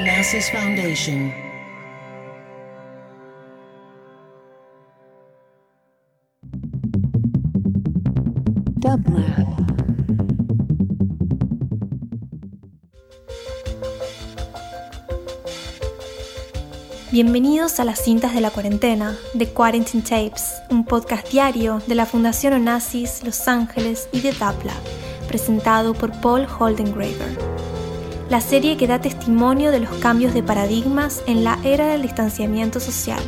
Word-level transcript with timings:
Onassis 0.00 0.50
Foundation. 0.50 1.30
Dublab. 8.76 9.46
Bienvenidos 17.12 17.78
a 17.78 17.84
las 17.84 18.02
cintas 18.02 18.32
de 18.32 18.40
la 18.40 18.50
cuarentena, 18.50 19.18
de 19.34 19.48
Quarantine 19.48 20.02
Tapes, 20.02 20.62
un 20.70 20.86
podcast 20.86 21.28
diario 21.28 21.82
de 21.86 21.94
la 21.94 22.06
Fundación 22.06 22.54
Onassis 22.54 23.22
Los 23.22 23.46
Ángeles 23.48 24.08
y 24.12 24.22
de 24.22 24.32
Dublab, 24.32 24.80
presentado 25.28 25.92
por 25.92 26.10
Paul 26.22 26.46
Holdengraver. 26.58 27.49
La 28.30 28.40
serie 28.40 28.76
que 28.76 28.86
da 28.86 29.00
testimonio 29.00 29.72
de 29.72 29.80
los 29.80 29.90
cambios 29.98 30.32
de 30.32 30.44
paradigmas 30.44 31.24
en 31.26 31.42
la 31.42 31.58
era 31.64 31.88
del 31.88 32.02
distanciamiento 32.02 32.78
social. 32.78 33.18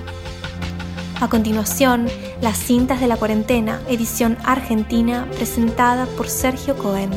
A 1.20 1.28
continuación, 1.28 2.06
las 2.40 2.56
cintas 2.56 3.00
de 3.00 3.08
la 3.08 3.16
cuarentena, 3.16 3.80
edición 3.88 4.36
argentina, 4.44 5.26
presentada 5.34 6.06
por 6.16 6.28
Sergio 6.28 6.76
Cohen. 6.76 7.10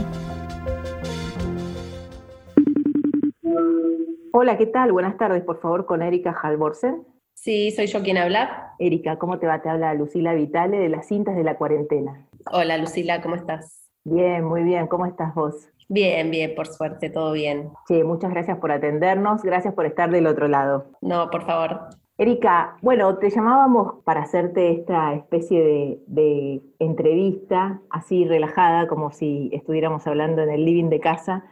Hola, 4.33 4.57
¿qué 4.57 4.65
tal? 4.65 4.91
Buenas 4.91 5.15
tardes, 5.17 5.43
por 5.43 5.61
favor, 5.61 5.85
con 5.85 6.01
Erika 6.01 6.35
Halvorsen. 6.41 7.05
Sí, 7.35 7.69
soy 7.69 7.85
yo 7.85 8.01
quien 8.01 8.17
habla. 8.17 8.73
Erika, 8.79 9.19
¿cómo 9.19 9.37
te 9.37 9.45
va? 9.45 9.61
Te 9.61 9.69
habla 9.69 9.93
Lucila 9.93 10.33
Vitale 10.33 10.79
de 10.79 10.89
las 10.89 11.07
cintas 11.07 11.35
de 11.35 11.43
la 11.43 11.55
cuarentena. 11.55 12.25
Hola, 12.51 12.79
Lucila, 12.79 13.21
¿cómo 13.21 13.35
estás? 13.35 13.87
Bien, 14.03 14.43
muy 14.43 14.63
bien. 14.63 14.87
¿Cómo 14.87 15.05
estás 15.05 15.35
vos? 15.35 15.69
Bien, 15.87 16.31
bien, 16.31 16.55
por 16.55 16.67
suerte, 16.67 17.09
todo 17.09 17.31
bien. 17.33 17.69
Che, 17.87 18.03
muchas 18.03 18.31
gracias 18.31 18.57
por 18.57 18.71
atendernos, 18.71 19.43
gracias 19.43 19.73
por 19.73 19.85
estar 19.85 20.09
del 20.09 20.27
otro 20.27 20.47
lado. 20.47 20.85
No, 21.01 21.29
por 21.29 21.45
favor. 21.45 21.89
Erika, 22.17 22.77
bueno, 22.81 23.17
te 23.17 23.29
llamábamos 23.29 24.03
para 24.03 24.21
hacerte 24.21 24.71
esta 24.71 25.13
especie 25.13 25.61
de, 25.61 25.99
de 26.07 26.61
entrevista 26.79 27.81
así 27.89 28.25
relajada, 28.25 28.87
como 28.87 29.11
si 29.11 29.49
estuviéramos 29.51 30.07
hablando 30.07 30.41
en 30.41 30.49
el 30.49 30.65
living 30.65 30.89
de 30.89 30.99
casa, 30.99 31.43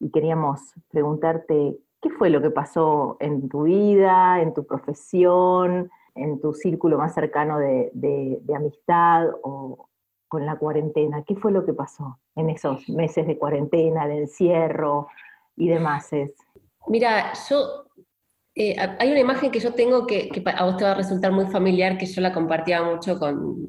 y 0.00 0.10
queríamos 0.10 0.74
preguntarte 0.90 1.78
¿Qué 2.00 2.10
fue 2.10 2.30
lo 2.30 2.40
que 2.40 2.50
pasó 2.50 3.16
en 3.18 3.48
tu 3.48 3.64
vida, 3.64 4.40
en 4.40 4.54
tu 4.54 4.64
profesión, 4.64 5.90
en 6.14 6.40
tu 6.40 6.54
círculo 6.54 6.96
más 6.96 7.12
cercano 7.12 7.58
de, 7.58 8.40
amistad 8.54 9.28
o 9.42 9.88
con 10.28 10.46
la 10.46 10.56
cuarentena? 10.56 11.24
¿Qué 11.26 11.34
fue 11.34 11.52
lo 11.52 11.64
que 11.64 11.72
pasó 11.72 12.18
en 12.36 12.50
esos 12.50 12.88
meses 12.88 13.26
de 13.26 13.38
cuarentena, 13.38 14.06
de 14.06 14.18
encierro 14.18 15.08
y 15.56 15.68
demás? 15.68 16.10
Mira, 16.86 17.32
yo 17.48 17.86
eh, 18.54 18.76
hay 18.98 19.10
una 19.10 19.20
imagen 19.20 19.50
que 19.50 19.60
yo 19.60 19.74
tengo 19.74 20.06
que, 20.06 20.30
a 20.44 20.64
vos 20.64 20.76
te 20.76 20.84
va 20.84 20.92
a 20.92 20.96
resultar 20.96 21.32
muy 21.32 21.46
familiar, 21.46 21.98
que 21.98 22.06
yo 22.06 22.20
la 22.20 22.32
compartía 22.32 22.82
mucho 22.82 23.18
con, 23.18 23.66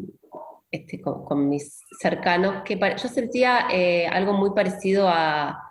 este, 0.72 1.02
con, 1.02 1.50
mis 1.50 1.82
cercanos, 2.00 2.64
que 2.64 2.78
yo 2.78 3.08
sentía 3.08 3.68
eh, 3.72 4.08
algo 4.08 4.34
muy 4.34 4.52
parecido 4.52 5.08
a, 5.08 5.70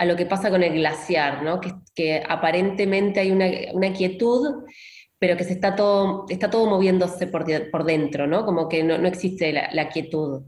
a 0.00 0.06
lo 0.06 0.16
que 0.16 0.24
pasa 0.24 0.50
con 0.50 0.62
el 0.62 0.72
glaciar, 0.72 1.42
¿no? 1.42 1.60
que, 1.94 2.22
aparentemente 2.26 3.20
hay 3.20 3.30
una, 3.30 3.92
quietud, 3.92 4.64
pero 5.20 5.36
que 5.36 5.44
se 5.44 5.52
está, 5.52 5.76
todo, 5.76 6.24
está 6.30 6.48
todo 6.48 6.66
moviéndose 6.66 7.26
por, 7.26 7.44
por 7.70 7.84
dentro, 7.84 8.26
¿no? 8.26 8.46
como 8.46 8.68
que 8.68 8.82
no, 8.82 8.94
existe 9.06 9.52
la, 9.52 9.88
quietud. 9.90 10.46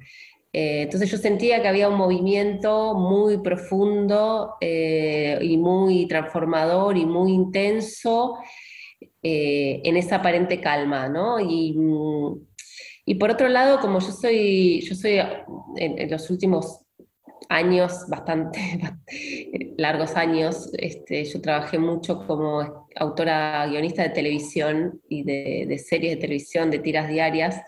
Eh, 0.50 0.82
entonces 0.82 1.10
yo 1.10 1.18
sentía 1.18 1.60
que 1.60 1.68
había 1.68 1.90
un 1.90 1.98
movimiento 1.98 2.94
muy 2.94 3.36
profundo 3.38 4.54
eh, 4.62 5.38
y 5.42 5.58
muy 5.58 6.06
transformador 6.06 6.96
y 6.96 7.04
muy 7.04 7.32
intenso 7.32 8.38
eh, 9.22 9.82
en 9.84 9.96
esa 9.98 10.16
aparente 10.16 10.58
calma, 10.58 11.06
¿no? 11.06 11.38
Y, 11.38 11.76
y, 13.04 13.14
por 13.16 13.30
otro 13.30 13.48
lado, 13.48 13.78
como 13.78 14.00
yo 14.00 14.10
soy, 14.10 14.80
yo 14.80 14.94
soy 14.94 15.20
en 15.76 16.10
los 16.10 16.30
últimos 16.30 16.80
años, 17.48 18.06
bastante 18.08 18.80
largos 19.76 20.16
años, 20.16 20.70
este, 20.78 21.24
yo 21.24 21.40
trabajé 21.40 21.78
mucho 21.78 22.26
como 22.26 22.88
autora 22.96 23.66
guionista 23.66 24.02
de 24.02 24.10
televisión 24.10 25.00
y 25.08 25.22
de, 25.24 25.78
series 25.78 26.14
de 26.14 26.20
televisión, 26.20 26.70
de 26.70 26.78
tiras 26.78 27.08
diarias. 27.08 27.60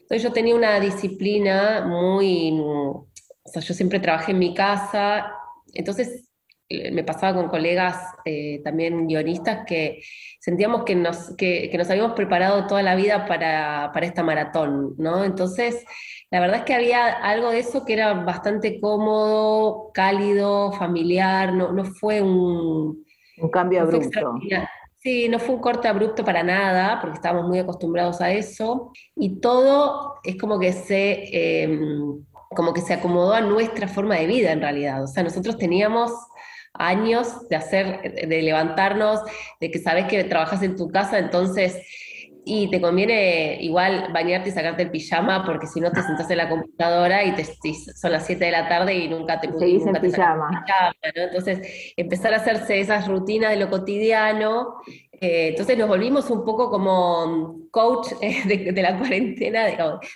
Entonces 0.00 0.22
yo 0.22 0.32
tenía 0.32 0.54
una 0.54 0.80
disciplina 0.80 1.84
muy, 1.86 2.58
o 2.60 3.08
sea, 3.44 3.62
yo 3.62 3.74
siempre 3.74 4.00
trabajé 4.00 4.32
en 4.32 4.38
mi 4.38 4.54
casa, 4.54 5.32
entonces 5.74 6.28
eh, 6.70 6.90
me 6.90 7.04
pasaba 7.04 7.34
con 7.34 7.48
colegas 7.48 7.96
eh, 8.24 8.60
también 8.62 9.06
guionistas 9.06 9.64
que 9.66 10.02
sentíamos 10.40 10.84
que 10.84 10.94
nos, 10.94 11.34
que, 11.36 11.70
nos 11.76 11.88
habíamos 11.88 12.12
preparado 12.12 12.66
toda 12.66 12.82
la 12.82 12.94
vida 12.94 13.26
para, 13.26 13.90
para 13.92 14.06
esta 14.06 14.22
maratón, 14.22 14.94
¿no? 14.98 15.24
Entonces 15.24 15.84
la 16.30 16.40
verdad 16.40 16.58
es 16.58 16.64
que 16.64 16.74
había 16.74 17.06
algo 17.06 17.50
de 17.50 17.60
eso 17.60 17.84
que 17.84 17.94
era 17.94 18.12
bastante 18.12 18.80
cómodo, 18.80 19.90
cálido, 19.94 20.72
familiar, 20.72 21.52
no, 21.52 21.72
no 21.72 21.84
fue 21.84 22.20
un... 22.20 23.04
Un 23.40 23.50
cambio 23.50 23.82
abrupto. 23.82 24.34
Sí, 25.00 25.28
no 25.28 25.38
fue 25.38 25.54
un 25.54 25.60
corte 25.60 25.86
abrupto 25.86 26.24
para 26.24 26.42
nada, 26.42 27.00
porque 27.00 27.16
estábamos 27.16 27.48
muy 27.48 27.60
acostumbrados 27.60 28.20
a 28.20 28.32
eso, 28.32 28.90
y 29.14 29.40
todo 29.40 30.16
es 30.24 30.36
como 30.36 30.58
que 30.58 30.72
se, 30.72 31.62
em, 31.62 32.24
como 32.50 32.74
que 32.74 32.80
se 32.80 32.94
acomodó 32.94 33.32
a 33.32 33.40
nuestra 33.40 33.86
forma 33.86 34.16
de 34.16 34.26
vida 34.26 34.50
en 34.50 34.60
realidad. 34.60 35.04
O 35.04 35.06
sea, 35.06 35.22
nosotros 35.22 35.56
teníamos 35.56 36.10
años 36.74 37.48
de 37.48 37.56
hacer, 37.56 38.26
de 38.26 38.42
levantarnos, 38.42 39.20
de 39.60 39.70
que 39.70 39.78
sabes 39.78 40.06
que 40.06 40.24
trabajas 40.24 40.62
en 40.64 40.76
tu 40.76 40.88
casa, 40.88 41.18
entonces 41.18 41.80
y 42.48 42.70
te 42.70 42.80
conviene 42.80 43.58
igual 43.60 44.10
bañarte 44.10 44.48
y 44.48 44.52
sacarte 44.52 44.82
el 44.82 44.90
pijama 44.90 45.44
porque 45.44 45.66
si 45.66 45.80
no 45.80 45.92
te 45.92 46.02
sentás 46.02 46.30
en 46.30 46.38
la 46.38 46.48
computadora 46.48 47.22
y, 47.22 47.32
te, 47.34 47.44
son 47.44 48.12
las 48.12 48.24
7 48.24 48.42
de 48.42 48.50
la 48.50 48.68
tarde 48.68 48.94
y 48.94 49.08
nunca 49.08 49.38
te 49.38 49.52
Seguís 49.58 49.86
en 49.86 49.94
pijama. 50.00 50.64
Entonces, 51.02 51.92
empezar 51.96 52.32
a 52.32 52.36
hacerse 52.36 52.80
esas 52.80 53.06
rutinas 53.06 53.50
de 53.50 53.56
lo 53.56 53.68
cotidiano. 53.68 54.76
Eh, 55.12 55.48
entonces 55.48 55.76
nos 55.76 55.88
volvimos 55.88 56.30
un 56.30 56.44
poco 56.44 56.70
como 56.70 57.56
coach 57.70 58.12
eh, 58.22 58.72
de, 58.72 58.82
la 58.82 58.96
cuarentena, 58.98 59.66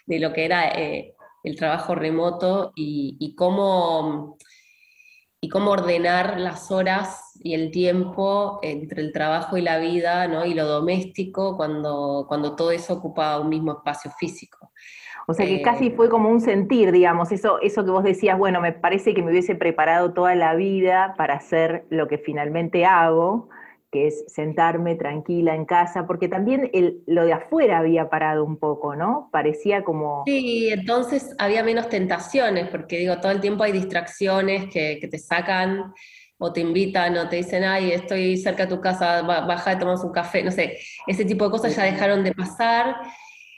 de, 0.06 0.19
lo 0.19 0.32
que 0.32 0.44
era 0.47 0.69
eh, 0.69 1.15
el 1.44 1.56
trabajo 1.56 1.94
remoto 1.94 2.72
y, 2.75 3.16
y 3.21 3.34
cómo 3.34 4.38
y 5.44 5.48
cómo 5.48 5.72
ordenar 5.72 6.38
las 6.38 6.71
horas 6.71 7.31
y 7.42 7.54
el 7.54 7.70
tiempo 7.70 8.60
entre 8.62 9.03
el 9.03 9.12
trabajo 9.12 9.56
y 9.56 9.62
la 9.62 9.78
vida, 9.78 10.28
¿no? 10.28 10.44
Y 10.44 10.54
lo 10.54 10.66
doméstico 10.66 11.56
cuando, 11.56 12.25
cuando 12.28 12.54
todo 12.54 12.70
eso 12.70 12.94
ocupa 12.94 13.38
un 13.38 13.48
mismo 13.48 13.72
espacio 13.72 14.10
físico. 14.19 14.72
O 15.26 15.34
sea 15.34 15.47
que 15.47 15.62
casi 15.62 15.86
eh, 15.86 15.92
fue 15.97 16.08
como 16.08 16.28
un 16.28 16.41
sentir, 16.41 16.91
digamos, 16.91 17.30
eso, 17.32 17.60
eso 17.60 17.84
que 17.84 17.91
vos 17.91 18.04
decías, 18.04 18.36
bueno, 18.36 18.60
me 18.60 18.72
parece 18.72 19.14
que 19.14 19.22
me 19.22 19.30
hubiese 19.30 19.54
preparado 19.54 20.12
toda 20.12 20.34
la 20.34 20.54
vida 20.54 21.14
para 21.16 21.34
hacer 21.34 21.84
lo 21.91 22.08
que 22.08 22.19
finalmente 22.19 22.84
hago, 22.84 23.48
que 23.92 24.06
es 24.06 24.24
sentarme 24.26 24.94
tranquila 24.97 25.54
en 25.54 25.66
casa, 25.66 26.06
porque 26.06 26.26
también 26.26 26.70
el, 26.72 27.03
lo 27.06 27.26
de 27.26 27.34
afuera 27.34 27.78
había 27.78 28.09
parado 28.09 28.42
un 28.42 28.56
poco, 28.56 28.97
¿no? 28.97 29.28
Parecía 29.30 29.84
como... 29.84 30.22
Sí, 30.26 30.70
entonces 30.72 31.36
había 31.38 31.62
menos 31.62 31.91
tentaciones, 31.91 32.69
porque 32.69 32.98
digo, 32.98 33.19
todo 33.20 33.32
el 33.32 33.42
tiempo 33.42 33.64
hay 33.64 33.72
distracciones 33.72 34.72
que, 34.72 34.98
te 35.10 35.19
sacan 35.19 35.92
o 36.42 36.53
te 36.53 36.60
invitan 36.60 37.16
o 37.16 37.28
te 37.28 37.36
dicen, 37.36 37.64
ay, 37.64 37.92
estoy 37.92 38.36
cerca 38.36 38.66
de 38.66 38.75
tu 38.75 38.80
casa, 38.80 39.22
baja 39.22 39.72
y 39.72 39.78
tomamos 39.78 40.03
un 40.04 40.12
café, 40.12 40.42
no 40.42 40.50
sé, 40.50 40.78
ese 41.06 41.25
tipo 41.25 41.44
de 41.44 41.50
cosas 41.50 41.76
ya 41.76 41.84
dejaron 41.84 42.25
de 42.25 42.32
pasar. 42.32 42.97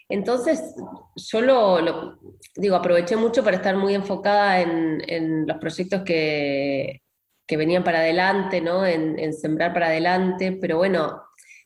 Entonces, 0.08 0.74
yo 1.16 1.40
lo, 1.40 2.18
digo, 2.56 2.76
aproveché 2.76 3.16
mucho 3.16 3.42
para 3.42 3.56
estar 3.56 3.76
muy 3.76 3.94
enfocada 3.94 4.60
en, 4.60 5.02
en 5.08 5.46
los 5.46 5.56
proyectos 5.56 6.02
que, 6.02 7.00
que 7.46 7.56
venían 7.56 7.84
para 7.84 7.98
adelante, 8.00 8.60
¿no? 8.60 8.86
En, 8.86 9.32
sembrar 9.32 9.72
para 9.72 9.86
adelante, 9.86 10.52
pero 10.60 10.78
bueno, 10.78 11.22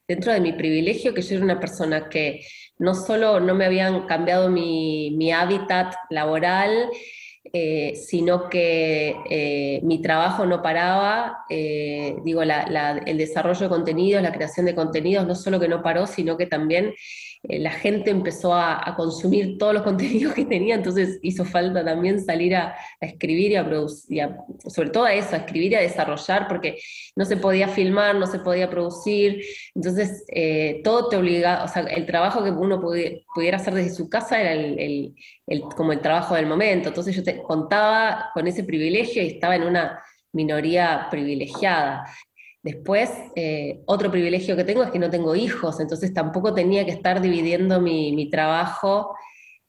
dentro 0.06 0.32
de 0.32 0.40
mi 0.40 0.52
privilegio, 0.52 1.14
que 1.14 1.22
yo 1.22 1.36
era 1.36 1.44
una 1.44 1.60
persona 1.60 2.08
que 2.08 2.40
no 2.78 2.94
solo 2.94 3.40
no 3.40 3.54
me 3.54 3.66
habían 3.66 4.06
cambiado 4.06 4.48
mi, 4.48 5.32
hábitat 5.32 5.94
laboral, 6.10 6.90
eh, 7.52 7.94
sino 7.96 8.48
que 8.48 9.16
eh, 9.30 9.80
mi 9.82 10.00
trabajo 10.02 10.46
no 10.46 10.62
paraba, 10.62 11.44
eh, 11.48 12.16
digo, 12.24 12.42
el 12.42 13.18
desarrollo 13.18 13.60
de 13.60 13.68
contenidos, 13.68 14.22
la 14.22 14.32
creación 14.32 14.66
de 14.66 14.74
contenidos, 14.74 15.26
no 15.26 15.34
solo 15.34 15.58
que 15.58 15.68
no 15.68 15.82
paró, 15.82 16.06
sino 16.06 16.36
que 16.36 16.46
también 16.46 16.94
eh, 17.44 17.58
la 17.58 17.70
gente 17.70 18.10
empezó 18.10 18.54
a, 18.54 18.94
consumir 18.96 19.58
todos 19.58 19.74
los 19.74 19.82
contenidos 19.84 20.34
que 20.34 20.44
tenía, 20.44 20.74
entonces 20.74 21.18
hizo 21.22 21.44
falta 21.44 21.84
también 21.84 22.20
salir 22.24 22.56
a, 22.56 22.74
escribir 23.00 23.52
y 23.52 23.56
a 23.56 23.64
producir, 23.64 24.26
sobre 24.66 24.90
todo 24.90 25.04
a 25.04 25.14
eso, 25.14 25.34
a 25.34 25.38
escribir 25.38 25.72
y 25.72 25.74
a 25.76 25.80
desarrollar, 25.80 26.48
porque 26.48 26.78
no 27.14 27.24
se 27.24 27.36
podía 27.36 27.68
filmar, 27.68 28.16
no 28.16 28.26
se 28.26 28.40
podía 28.40 28.68
producir, 28.68 29.42
entonces 29.74 30.24
eh, 30.28 30.80
todo 30.82 31.08
te 31.08 31.16
obligaba, 31.16 31.64
o 31.64 31.68
sea, 31.68 31.82
el 31.82 32.06
trabajo 32.06 32.42
que 32.42 32.50
uno 32.50 32.80
pudiera 32.80 33.56
hacer 33.56 33.74
desde 33.74 33.94
su 33.94 34.08
casa 34.08 34.40
era 34.40 34.52
el, 34.52 35.14
como 35.76 35.92
el 35.92 36.00
trabajo 36.00 36.34
del 36.34 36.46
momento, 36.46 36.88
entonces 36.88 37.14
yo 37.14 37.22
te 37.22 37.42
contaba 37.42 38.30
con 38.34 38.46
ese 38.46 38.64
privilegio 38.64 39.22
y 39.22 39.28
estaba 39.28 39.56
en 39.56 39.62
una 39.62 40.02
minoría 40.32 41.08
privilegiada. 41.10 42.04
Después, 42.68 43.10
eh, 43.34 43.80
otro 43.86 44.10
privilegio 44.10 44.54
que 44.54 44.62
tengo 44.62 44.82
es 44.82 44.90
que 44.90 44.98
no 44.98 45.08
tengo 45.08 45.34
hijos, 45.34 45.80
entonces 45.80 46.12
tampoco 46.12 46.52
tenía 46.52 46.84
que 46.84 46.90
estar 46.90 47.22
dividiendo 47.22 47.80
mi, 47.80 48.28
trabajo 48.28 49.16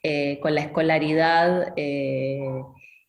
eh, 0.04 0.38
con 0.42 0.54
la 0.54 0.60
escolaridad. 0.60 1.72
Eh, 1.78 2.42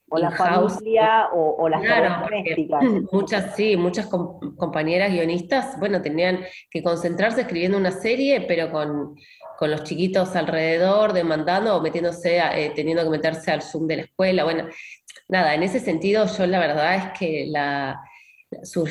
o 0.08 0.19
la 0.19 0.31
familia 0.31 1.31
o, 1.32 1.69
las 1.69 1.82
claro, 1.82 2.25
domésticas. 2.25 2.84
Muchas, 3.12 3.56
sí, 3.56 3.76
muchas 3.76 4.06
compañeras 4.06 5.12
guionistas, 5.12 5.76
bueno, 5.81 6.00
tenían 6.00 6.44
que 6.70 6.84
concentrarse 6.84 7.40
escribiendo 7.40 7.76
una 7.76 7.90
serie, 7.90 8.43
pero 8.43 8.70
con, 8.70 9.16
los 9.60 9.82
chiquitos 9.82 10.36
alrededor, 10.36 11.12
demandando 11.12 11.76
o 11.76 11.82
metiéndose, 11.82 12.40
teniendo 12.76 13.02
que 13.02 13.10
meterse 13.10 13.50
al 13.50 13.60
Zoom 13.60 13.88
de 13.88 13.96
la 13.96 14.02
escuela. 14.02 14.44
Bueno, 14.44 14.69
nada, 15.28 15.52
en 15.52 15.64
ese 15.64 15.81
sentido 15.81 16.26
yo 16.26 16.46
la 16.46 16.60
verdad 16.60 16.94
es 16.94 17.19
que 17.19 17.46
la, 17.48 18.00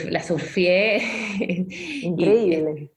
la 0.09 0.23
surfié. 0.23 1.01
Increíble. 2.03 2.91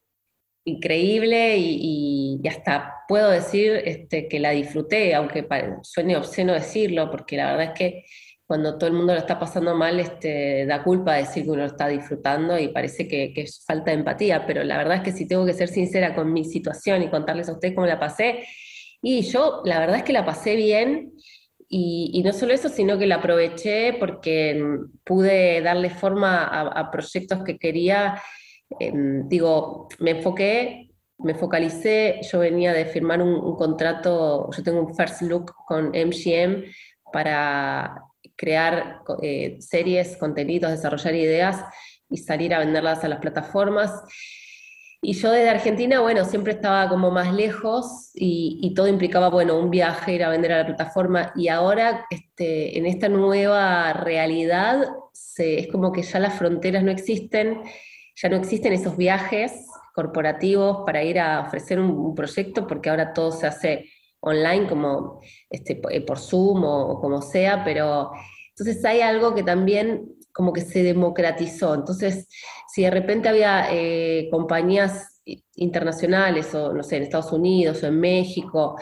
increíble 0.65 1.57
y, 1.57 2.41
hasta 2.47 2.93
puedo 3.07 3.29
decir 3.29 3.81
este, 3.85 4.29
que 4.29 4.39
la 4.39 4.51
disfruté, 4.51 5.13
aunque 5.13 5.45
suene 5.81 6.15
obsceno 6.15 6.53
decirlo, 6.53 7.11
porque 7.11 7.35
la 7.35 7.51
verdad 7.51 7.73
es 7.73 7.77
que 7.77 8.05
cuando 8.47 8.77
todo 8.77 8.87
el 8.87 8.95
mundo 8.95 9.13
lo 9.13 9.19
está 9.19 9.39
pasando 9.39 9.75
mal, 9.75 9.99
este, 9.99 10.65
da 10.65 10.83
culpa 10.83 11.15
decir 11.15 11.43
que 11.43 11.49
uno 11.49 11.63
lo 11.63 11.67
está 11.67 11.87
disfrutando 11.87 12.57
y 12.57 12.69
parece 12.69 13.07
que, 13.07 13.33
que, 13.33 13.41
es 13.41 13.63
falta 13.65 13.91
de 13.91 13.97
empatía, 13.97 14.45
pero 14.45 14.63
la 14.63 14.77
verdad 14.77 14.97
es 14.97 15.03
que 15.03 15.11
si 15.11 15.27
tengo 15.27 15.45
que 15.45 15.53
ser 15.53 15.67
sincera 15.67 16.15
con 16.15 16.31
mi 16.31 16.45
situación 16.45 17.03
y 17.03 17.09
contarles 17.09 17.49
a 17.49 17.53
ustedes 17.53 17.73
cómo 17.73 17.87
la 17.87 17.99
pasé, 17.99 18.45
y 19.01 19.21
yo 19.23 19.61
la 19.65 19.79
verdad 19.79 19.97
es 19.97 20.03
que 20.03 20.13
la 20.13 20.25
pasé 20.25 20.55
bien, 20.55 21.13
y, 21.75 22.21
no 22.23 22.33
solo 22.33 22.53
eso, 22.53 22.69
sino 22.69 22.99
que 22.99 23.07
la 23.07 23.15
aproveché 23.15 23.93
porque 23.99 24.53
mm, 24.53 24.99
pude 25.03 25.61
darle 25.61 25.89
forma 25.89 26.43
a, 26.43 26.91
proyectos 26.91 27.43
que 27.43 27.57
quería. 27.57 28.21
Em, 28.79 29.27
digo, 29.27 29.87
me 29.99 30.11
enfoqué, 30.11 30.91
me 31.17 31.33
focalicé, 31.33 32.19
yo 32.31 32.39
venía 32.39 32.73
de 32.73 32.85
firmar 32.85 33.21
un, 33.21 33.55
contrato, 33.55 34.49
yo 34.55 34.63
tengo 34.63 34.81
un 34.81 34.95
first 34.95 35.21
look 35.23 35.53
con 35.67 35.89
MGM 35.89 36.65
para 37.11 38.03
crear 38.35 39.01
eh, 39.21 39.57
series, 39.59 40.17
contenidos, 40.17 40.71
desarrollar 40.71 41.15
ideas 41.15 41.63
y 42.09 42.17
salir 42.17 42.53
a 42.53 42.59
venderlas 42.59 43.03
a 43.03 43.07
las 43.07 43.19
plataformas. 43.19 43.91
Y 45.05 45.13
yo 45.15 45.31
desde 45.31 45.49
Argentina, 45.49 45.99
bueno, 45.99 46.23
siempre 46.23 46.53
estaba 46.53 46.87
como 46.87 47.11
más 47.11 47.33
lejos 47.33 48.09
y, 48.13 48.73
todo 48.73 48.87
implicaba, 48.87 49.29
bueno, 49.29 49.59
un 49.59 49.69
viaje, 49.69 50.13
ir 50.13 50.23
a 50.23 50.29
vender 50.29 50.53
a 50.53 50.59
la 50.59 50.65
plataforma. 50.65 51.33
Y 51.35 51.49
ahora, 51.49 52.05
este, 52.09 52.77
en 52.77 52.85
esta 52.85 53.09
nueva 53.09 53.91
realidad, 53.91 54.87
es 55.37 55.67
como 55.67 55.91
que 55.91 56.03
ya 56.03 56.19
las 56.19 56.35
fronteras 56.35 56.85
no 56.85 56.91
existen, 56.91 57.63
ya 58.15 58.29
no 58.29 58.37
existen 58.37 58.71
esos 58.71 58.95
viajes 58.95 59.67
corporativos 59.93 60.83
para 60.85 61.03
ir 61.03 61.19
a 61.19 61.41
ofrecer 61.41 61.81
un, 61.81 62.15
proyecto, 62.15 62.65
porque 62.65 62.89
ahora 62.89 63.13
todo 63.13 63.33
se 63.33 63.45
hace 63.45 63.89
online, 64.21 64.67
como 64.67 65.19
este, 65.49 65.75
por 65.75 66.17
Zoom 66.17 66.63
o 66.63 67.01
como 67.01 67.21
sea, 67.21 67.65
pero 67.65 68.11
entonces 68.55 68.83
hay 68.85 69.01
algo 69.01 69.35
que 69.35 69.43
también 69.43 70.15
como 70.33 70.51
que 70.51 70.61
se 70.61 70.83
democratizó. 70.83 71.75
Entonces, 71.75 72.27
si 72.67 72.81
de 72.81 72.89
repente 72.89 73.29
había 73.29 73.67
eh, 73.71 74.27
compañías 74.31 75.21
internacionales, 75.55 76.53
o 76.53 76.73
no 76.73 76.83
sé, 76.83 76.97
en 76.97 77.03
Estados 77.03 77.31
Unidos 77.31 77.83
o 77.83 77.87
en 77.87 77.99
México, 77.99 78.75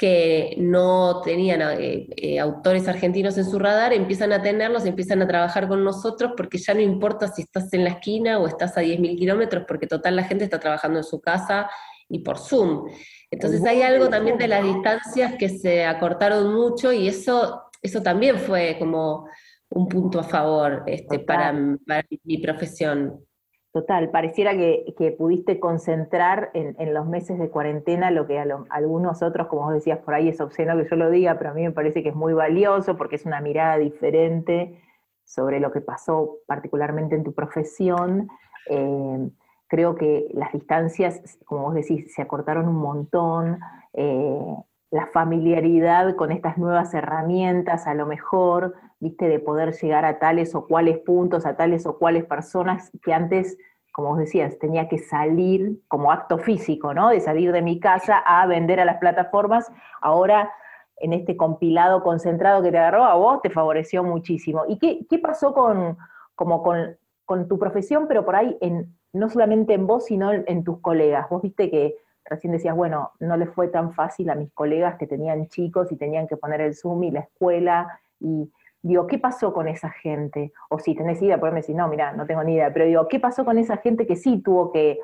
que 0.00 0.54
no 0.56 1.20
tenían 1.20 1.60
eh, 1.78 2.08
eh, 2.16 2.40
autores 2.40 2.88
argentinos 2.88 3.36
en 3.36 3.44
su 3.44 3.58
radar, 3.58 3.92
empiezan 3.92 4.32
a 4.32 4.40
tenerlos, 4.40 4.86
empiezan 4.86 5.20
a 5.20 5.28
trabajar 5.28 5.68
con 5.68 5.84
nosotros, 5.84 6.32
porque 6.34 6.56
ya 6.56 6.72
no 6.72 6.80
importa 6.80 7.28
si 7.28 7.42
estás 7.42 7.70
en 7.74 7.84
la 7.84 7.90
esquina 7.90 8.38
o 8.38 8.46
estás 8.46 8.78
a 8.78 8.82
10.000 8.82 9.18
kilómetros, 9.18 9.64
porque 9.68 9.86
total 9.86 10.16
la 10.16 10.24
gente 10.24 10.44
está 10.44 10.58
trabajando 10.58 11.00
en 11.00 11.04
su 11.04 11.20
casa 11.20 11.68
y 12.08 12.20
por 12.20 12.38
Zoom. 12.38 12.90
Entonces 13.30 13.62
hay 13.66 13.82
algo 13.82 14.08
también 14.08 14.38
de 14.38 14.48
las 14.48 14.64
distancias 14.64 15.34
que 15.38 15.50
se 15.50 15.84
acortaron 15.84 16.54
mucho 16.54 16.92
y 16.92 17.06
eso, 17.06 17.64
eso 17.82 18.02
también 18.02 18.38
fue 18.38 18.76
como 18.78 19.28
un 19.70 19.88
punto 19.88 20.20
a 20.20 20.24
favor 20.24 20.82
este, 20.86 21.18
para, 21.18 21.52
mi 21.52 22.38
profesión. 22.38 23.24
Total, 23.72 24.10
pareciera 24.10 24.52
que, 24.52 25.14
pudiste 25.16 25.60
concentrar 25.60 26.50
en, 26.54 26.92
los 26.92 27.06
meses 27.06 27.38
de 27.38 27.50
cuarentena 27.50 28.10
lo 28.10 28.26
que 28.26 28.40
a 28.40 28.46
algunos 28.70 29.22
otros, 29.22 29.46
como 29.46 29.62
vos 29.62 29.74
decías 29.74 30.00
por 30.00 30.14
ahí, 30.14 30.28
es 30.28 30.40
obsceno 30.40 30.76
que 30.76 30.88
yo 30.88 30.96
lo 30.96 31.08
diga, 31.08 31.38
pero 31.38 31.50
a 31.50 31.54
mí 31.54 31.62
me 31.62 31.70
parece 31.70 32.02
que 32.02 32.08
es 32.08 32.16
muy 32.16 32.32
valioso 32.32 32.96
porque 32.96 33.16
es 33.16 33.26
una 33.26 33.40
mirada 33.40 33.78
diferente 33.78 34.82
sobre 35.24 35.60
lo 35.60 35.70
que 35.70 35.80
pasó 35.80 36.38
particularmente 36.46 37.14
en 37.14 37.22
tu 37.22 37.32
profesión. 37.32 38.28
Eh, 38.68 39.30
creo 39.68 39.94
que 39.94 40.26
las 40.34 40.52
distancias, 40.52 41.38
como 41.44 41.62
vos 41.62 41.74
decís, 41.74 42.12
se 42.12 42.22
acortaron 42.22 42.66
un 42.66 42.80
montón. 42.80 43.60
Eh, 43.92 44.56
la 44.90 45.06
familiaridad 45.06 46.16
con 46.16 46.32
estas 46.32 46.58
nuevas 46.58 46.92
herramientas, 46.92 47.86
a 47.86 47.94
lo 47.94 48.06
mejor, 48.06 48.74
viste, 49.00 49.28
de 49.28 49.40
poder 49.40 49.72
llegar 49.72 50.04
a 50.04 50.18
tales 50.18 50.54
o 50.54 50.66
cuales 50.66 50.98
puntos, 50.98 51.46
a 51.46 51.56
tales 51.56 51.86
o 51.86 51.98
cuales 51.98 52.24
personas 52.24 52.90
que 53.02 53.12
antes, 53.12 53.58
como 53.92 54.10
vos 54.10 54.18
decías, 54.18 54.58
tenía 54.58 54.88
que 54.88 54.98
salir 54.98 55.80
como 55.88 56.12
acto 56.12 56.38
físico, 56.38 56.94
¿no? 56.94 57.08
De 57.08 57.20
salir 57.20 57.50
de 57.52 57.62
mi 57.62 57.80
casa 57.80 58.18
a 58.18 58.46
vender 58.46 58.78
a 58.78 58.84
las 58.84 58.98
plataformas. 58.98 59.72
Ahora, 60.00 60.52
en 60.96 61.14
este 61.14 61.36
compilado 61.36 62.02
concentrado 62.02 62.62
que 62.62 62.70
te 62.70 62.78
agarró, 62.78 63.04
a 63.04 63.14
vos 63.14 63.40
te 63.42 63.50
favoreció 63.50 64.04
muchísimo. 64.04 64.64
¿Y 64.68 64.78
qué, 64.78 65.18
pasó 65.18 65.54
con, 65.54 65.96
como 66.34 66.62
con, 66.62 66.96
con 67.24 67.48
tu 67.48 67.58
profesión, 67.58 68.06
pero 68.06 68.24
por 68.24 68.36
ahí, 68.36 68.56
en, 68.60 68.94
no 69.14 69.30
solamente 69.30 69.72
en 69.72 69.86
vos, 69.86 70.04
sino 70.04 70.30
en 70.30 70.62
tus 70.62 70.80
colegas? 70.80 71.28
Vos 71.30 71.40
viste 71.40 71.70
que 71.70 71.96
recién 72.26 72.52
decías, 72.52 72.76
bueno, 72.76 73.12
no 73.18 73.36
les 73.38 73.48
fue 73.50 73.68
tan 73.68 73.92
fácil 73.92 74.28
a 74.28 74.34
mis 74.34 74.52
colegas 74.52 74.96
que 74.98 75.06
tenían 75.06 75.48
chicos 75.48 75.90
y 75.90 75.96
tenían 75.96 76.28
que 76.28 76.36
poner 76.36 76.60
el 76.60 76.74
Zoom 76.74 77.02
y 77.04 77.10
la 77.10 77.20
escuela. 77.20 78.00
Y 78.20 78.52
digo, 78.82 79.06
¿qué 79.06 79.18
pasó 79.18 79.52
con 79.52 79.68
esa 79.68 79.90
gente? 79.90 80.52
O 80.68 80.78
si 80.78 80.94
tenés 80.94 81.20
idea, 81.22 81.38
podés 81.38 81.54
decir, 81.54 81.76
no, 81.76 81.88
mira, 81.88 82.12
no 82.12 82.26
tengo 82.26 82.42
ni 82.44 82.54
idea, 82.54 82.72
pero 82.72 82.86
digo, 82.86 83.08
¿qué 83.08 83.20
pasó 83.20 83.44
con 83.44 83.58
esa 83.58 83.76
gente 83.78 84.06
que 84.06 84.16
sí 84.16 84.40
tuvo 84.42 84.72
que 84.72 84.98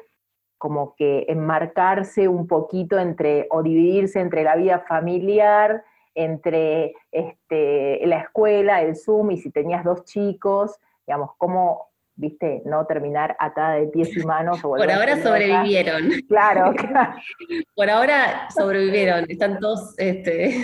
como 0.59 0.95
que 0.95 1.27
enmarcarse 1.29 2.29
un 2.29 2.47
poquito 2.47 2.99
entre, 2.99 3.47
o 3.51 3.63
dividirse 3.63 4.21
entre 4.21 4.43
la 4.43 4.57
vida 4.57 4.81
familiar, 4.81 5.85
entre 6.15 6.95
este, 7.13 8.07
la 8.07 8.21
escuela, 8.21 8.81
el 8.81 8.97
Zoom, 8.97 9.33
y 9.33 9.37
si 9.37 9.51
tenías 9.51 9.85
dos 9.85 10.05
chicos, 10.05 10.79
digamos, 11.07 11.33
¿cómo, 11.37 11.91
viste, 12.17 12.63
no 12.65 12.87
terminar 12.87 13.37
atada 13.39 13.75
de 13.75 13.89
pies 13.89 14.17
y 14.17 14.25
manos. 14.25 14.61
Por 14.61 14.91
ahora 14.91 15.23
sobrevivieron. 15.23 16.11
Claro, 16.29 16.75
Por 17.75 17.91
ahora 17.91 18.49
sobrevivieron, 18.55 19.27
están 19.29 19.59
todos, 19.61 19.95
este, 19.99 20.57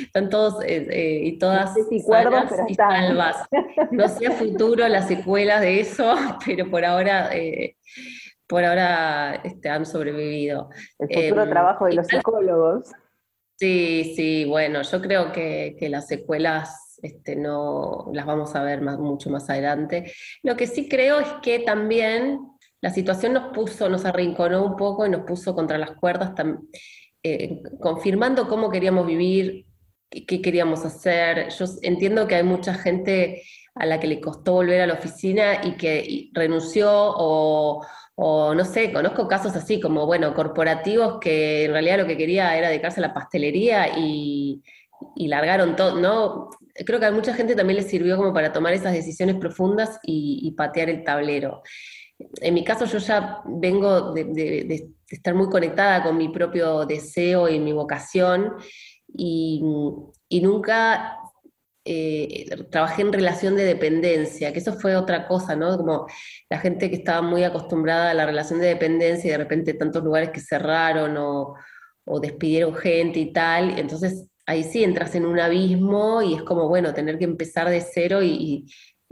están, 0.00 0.28
todos 0.28 0.62
eh, 0.62 0.86
eh, 0.90 1.20
y 1.24 1.38
todas 1.38 1.74
no 1.76 2.00
sanas 2.00 2.52
y 2.68 2.74
salvas. 2.74 3.36
No 3.90 4.08
sé 4.08 4.26
a 4.26 4.32
futuro 4.32 4.86
las 4.88 5.08
secuelas 5.08 5.60
de 5.60 5.80
eso, 5.80 6.14
pero 6.46 6.70
por 6.70 6.84
ahora, 6.84 7.34
eh, 7.34 7.76
por 8.46 8.64
ahora 8.64 9.40
este, 9.42 9.68
han 9.68 9.86
sobrevivido. 9.86 10.70
El 10.98 11.08
futuro 11.08 11.42
em, 11.42 11.50
trabajo 11.50 11.86
de 11.86 11.94
los 11.94 12.06
psicólogos. 12.06 12.92
Sí, 13.56 14.14
sí, 14.16 14.44
bueno, 14.44 14.82
yo 14.82 15.00
creo 15.00 15.32
que, 15.32 15.76
que 15.78 15.88
las 15.88 16.06
secuelas 16.06 16.83
este, 17.04 17.36
no 17.36 18.10
las 18.14 18.24
vamos 18.24 18.56
a 18.56 18.62
ver 18.62 18.80
mucho 18.80 19.28
más 19.28 19.50
adelante. 19.50 20.10
Lo 20.42 20.56
que 20.56 20.66
sí 20.66 20.88
creo 20.88 21.20
es 21.20 21.28
que 21.42 21.58
también 21.58 22.40
la 22.80 22.88
situación 22.88 23.34
nos 23.34 23.52
puso, 23.52 23.90
nos 23.90 24.06
arrinconó 24.06 24.64
un 24.64 24.74
poco 24.76 25.04
y 25.04 25.10
nos 25.10 25.22
puso 25.26 25.54
contra 25.54 25.76
las 25.76 25.92
cuerdas, 25.92 26.32
eh, 27.22 27.60
confirmando 27.78 28.48
cómo 28.48 28.70
queríamos 28.70 29.06
vivir, 29.06 29.66
qué 30.10 30.40
queríamos 30.40 30.86
hacer. 30.86 31.50
Yo 31.50 31.66
entiendo 31.82 32.26
que 32.26 32.36
hay 32.36 32.42
mucha 32.42 32.72
gente 32.72 33.42
a 33.74 33.84
la 33.84 34.00
que 34.00 34.06
le 34.06 34.20
costó 34.20 34.52
volver 34.52 34.80
a 34.80 34.86
la 34.86 34.94
oficina 34.94 35.60
y 35.62 35.76
que 35.76 36.30
renunció 36.32 36.90
o, 36.90 37.84
o, 38.14 38.54
no 38.54 38.64
sé, 38.64 38.92
conozco 38.94 39.28
casos 39.28 39.54
así 39.56 39.78
como, 39.78 40.06
bueno, 40.06 40.32
corporativos 40.32 41.18
que 41.20 41.64
en 41.64 41.72
realidad 41.72 41.98
lo 41.98 42.06
que 42.06 42.16
quería 42.16 42.56
era 42.56 42.68
dedicarse 42.68 43.00
a 43.00 43.08
la 43.08 43.14
pastelería 43.14 43.98
y, 43.98 44.62
y 45.14 45.28
largaron 45.28 45.76
todo, 45.76 46.00
¿no? 46.00 46.50
Creo 46.86 46.98
que 46.98 47.06
a 47.06 47.12
mucha 47.12 47.34
gente 47.34 47.54
también 47.54 47.78
le 47.78 47.88
sirvió 47.88 48.16
como 48.16 48.32
para 48.32 48.52
tomar 48.52 48.72
esas 48.72 48.92
decisiones 48.92 49.36
profundas 49.36 49.98
y, 50.02 50.50
patear 50.56 50.90
el 50.90 51.04
tablero. 51.04 51.62
En 52.40 52.54
mi 52.54 52.64
caso 52.64 52.84
yo 52.84 52.98
ya 52.98 53.42
vengo 53.44 54.12
de, 54.12 54.88
estar 55.08 55.34
muy 55.34 55.48
conectada 55.48 56.02
con 56.02 56.16
mi 56.16 56.28
propio 56.28 56.84
deseo 56.84 57.48
y 57.48 57.60
mi 57.60 57.72
vocación 57.72 58.54
y, 59.08 59.60
nunca 60.42 61.18
eh, 61.84 62.46
trabajé 62.70 63.02
en 63.02 63.12
relación 63.12 63.56
de 63.56 63.64
dependencia, 63.64 64.52
que 64.52 64.58
eso 64.58 64.72
fue 64.72 64.96
otra 64.96 65.28
cosa, 65.28 65.54
¿no? 65.54 65.76
Como 65.76 66.06
la 66.50 66.58
gente 66.58 66.90
que 66.90 66.96
estaba 66.96 67.22
muy 67.22 67.44
acostumbrada 67.44 68.10
a 68.10 68.14
la 68.14 68.26
relación 68.26 68.58
de 68.58 68.68
dependencia 68.68 69.28
y 69.28 69.32
de 69.32 69.38
repente 69.38 69.74
tantos 69.74 70.02
lugares 70.02 70.30
que 70.30 70.40
cerraron 70.40 71.16
o, 71.18 71.54
o 72.04 72.20
despidieron 72.20 72.74
gente 72.74 73.20
y 73.20 73.32
tal, 73.32 73.78
entonces 73.78 74.26
ahí 74.46 74.64
sí 74.64 74.84
entras 74.84 75.14
en 75.14 75.26
un 75.26 75.40
abismo 75.40 76.22
y 76.22 76.34
es 76.34 76.42
como, 76.42 76.68
bueno, 76.68 76.94
tener 76.94 77.18
que 77.18 77.24
empezar 77.24 77.68
de 77.68 77.80
cero 77.80 78.22
y, 78.22 78.66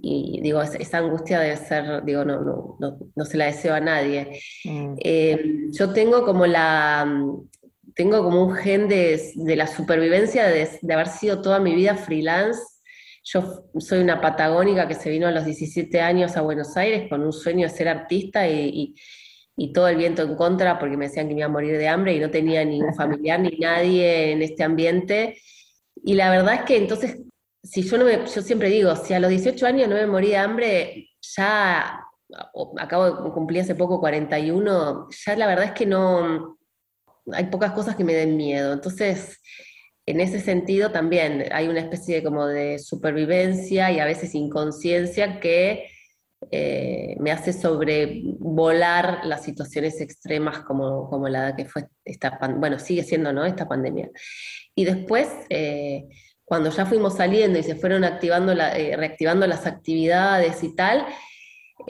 y 0.05 0.41
digo, 0.41 0.61
esa 0.63 0.99
angustia 0.99 1.39
debe 1.41 1.57
ser, 1.57 2.05
digo, 2.05 2.25
no, 2.25 2.41
no, 2.41 2.99
no, 3.15 3.25
se 3.25 3.37
la 3.37 3.47
deseo 3.47 3.75
a 3.75 3.81
nadie. 3.81 4.41
Mm. 4.65 4.95
Eh, 4.99 5.45
yo 5.71 5.93
tengo 5.93 6.25
como 6.25 6.47
la, 6.47 7.07
tengo 7.95 8.25
como 8.25 8.45
un 8.45 8.55
gen 8.55 8.89
de, 8.89 9.21
la 9.57 9.67
supervivencia 9.67 10.49
de, 10.49 10.69
haber 10.93 11.09
sido 11.09 11.41
toda 11.41 11.61
mi 11.61 11.75
vida 11.75 11.95
freelance. 11.95 12.61
Yo 13.25 13.65
soy 13.79 14.01
una 14.01 14.21
patagónica 14.21 14.89
que 14.89 14.95
se 14.95 15.09
vino 15.09 15.29
a 15.29 15.31
los 15.31 15.45
17 15.45 16.01
años 16.01 16.37
a 16.37 16.43
Buenos 16.43 16.77
Aires 16.77 17.09
con 17.09 17.23
un 17.23 17.33
sueño 17.33 17.69
de 17.69 17.75
ser 17.75 17.89
artista 17.89 18.49
y, 18.49 18.69
y 18.69 18.95
todo 19.73 19.89
el 19.89 19.97
viento 19.97 20.23
en 20.23 20.35
contra 20.35 20.79
porque 20.79 20.97
me 20.97 21.09
decían 21.09 21.29
que 21.29 21.35
me 21.35 21.41
iba 21.41 21.47
a 21.47 21.53
morir 21.53 21.79
de 21.79 21.89
hambre 21.89 22.15
y 22.15 22.21
no 22.21 22.31
tenía 22.31 22.65
ni 22.65 22.83
un 22.83 22.95
familiar 22.95 23.41
ni 23.41 23.51
nadie 23.59 24.33
en 24.33 24.43
este 24.43 24.65
ambiente. 24.65 25.39
Y 26.05 26.15
la 26.15 26.31
verdad 26.31 26.55
es 26.55 26.63
que 26.63 26.77
entonces 26.77 27.19
si 27.63 27.83
yo 27.83 27.97
no 27.97 28.05
me, 28.05 28.27
yo 28.27 28.43
siempre 28.43 28.69
digo, 28.69 28.95
si 28.97 29.15
a 29.15 29.21
los 29.21 29.31
18 29.31 29.67
años 29.67 29.89
no 29.89 29.95
me 29.95 30.07
morí 30.07 30.29
de 30.29 30.37
hambre, 30.37 31.11
ya 31.21 32.01
acabo 32.79 33.11
de 33.11 33.31
cumplir 33.33 33.63
hace 33.63 33.75
poco 33.75 34.01
41, 34.01 35.09
ya 35.11 35.37
la 35.37 35.47
verdad 35.47 35.67
es 35.67 35.73
que 35.73 35.87
no, 35.87 36.59
hay 37.33 37.45
pocas 37.45 37.73
cosas 37.73 37.95
que 37.95 38.05
me 38.05 38.15
den 38.15 38.37
miedo. 38.37 38.73
Entonces, 38.73 39.41
en 40.07 40.21
ese 40.21 40.41
sentido 40.41 40.91
también 40.91 41.49
hay 41.53 41.69
una 41.69 41.81
especie 41.81 42.17
de 42.17 42.25
como 42.25 42.47
de 42.47 42.79
supervivencia 42.81 43.93
y 43.93 44.01
a 44.01 44.05
veces 44.05 44.35
inconsciencia 44.35 45.39
que 45.39 45.89
eh, 46.51 47.17
me 47.21 47.31
hace 47.31 47.53
sobrevolar 47.53 49.25
las 49.25 49.45
situaciones 49.45 50.01
extremas 50.01 50.61
como, 50.61 51.09
como 51.09 51.29
la 51.29 51.55
que 51.55 51.65
fue 51.65 51.89
esta, 52.05 52.39
bueno, 52.57 52.79
sigue 52.79 53.05
siendo, 53.05 53.33
¿no? 53.33 53.45
Esta 53.45 53.69
pandemia. 53.69 54.11
Y 54.75 54.85
después, 54.85 55.29
eh, 55.49 56.09
cuando 56.45 56.71
ya 56.71 56.87
fuimos 56.87 57.17
saliendo 57.17 57.59
y 57.59 57.63
se 57.63 57.77
fueron 57.77 58.05
activando 58.05 58.53
eh, 58.53 58.97
reactivando 58.97 59.47
las 59.47 59.67
actividades 59.67 60.63
y 60.63 60.75
tal, 60.75 61.07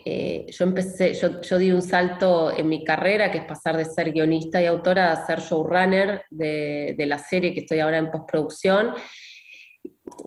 yo 0.06 0.64
empecé, 0.64 1.12
yo, 1.12 1.59
di 1.59 1.71
un 1.71 1.82
salto 1.82 2.50
en 2.56 2.66
mi 2.66 2.82
carrera, 2.82 3.30
que 3.30 3.38
es 3.38 3.44
pasar 3.44 3.76
de 3.76 3.85
ser 3.85 4.11
guionista 4.12 4.62
y 4.62 4.64
autora 4.64 5.12
a 5.12 5.26
ser 5.26 5.40
showrunner 5.40 6.25
de, 6.30 6.94
de 6.97 7.06
la 7.06 7.18
serie 7.18 7.52
que 7.52 7.61
estoy 7.61 7.80
ahora 7.80 7.99
en 7.99 8.11
postproducción. 8.11 8.94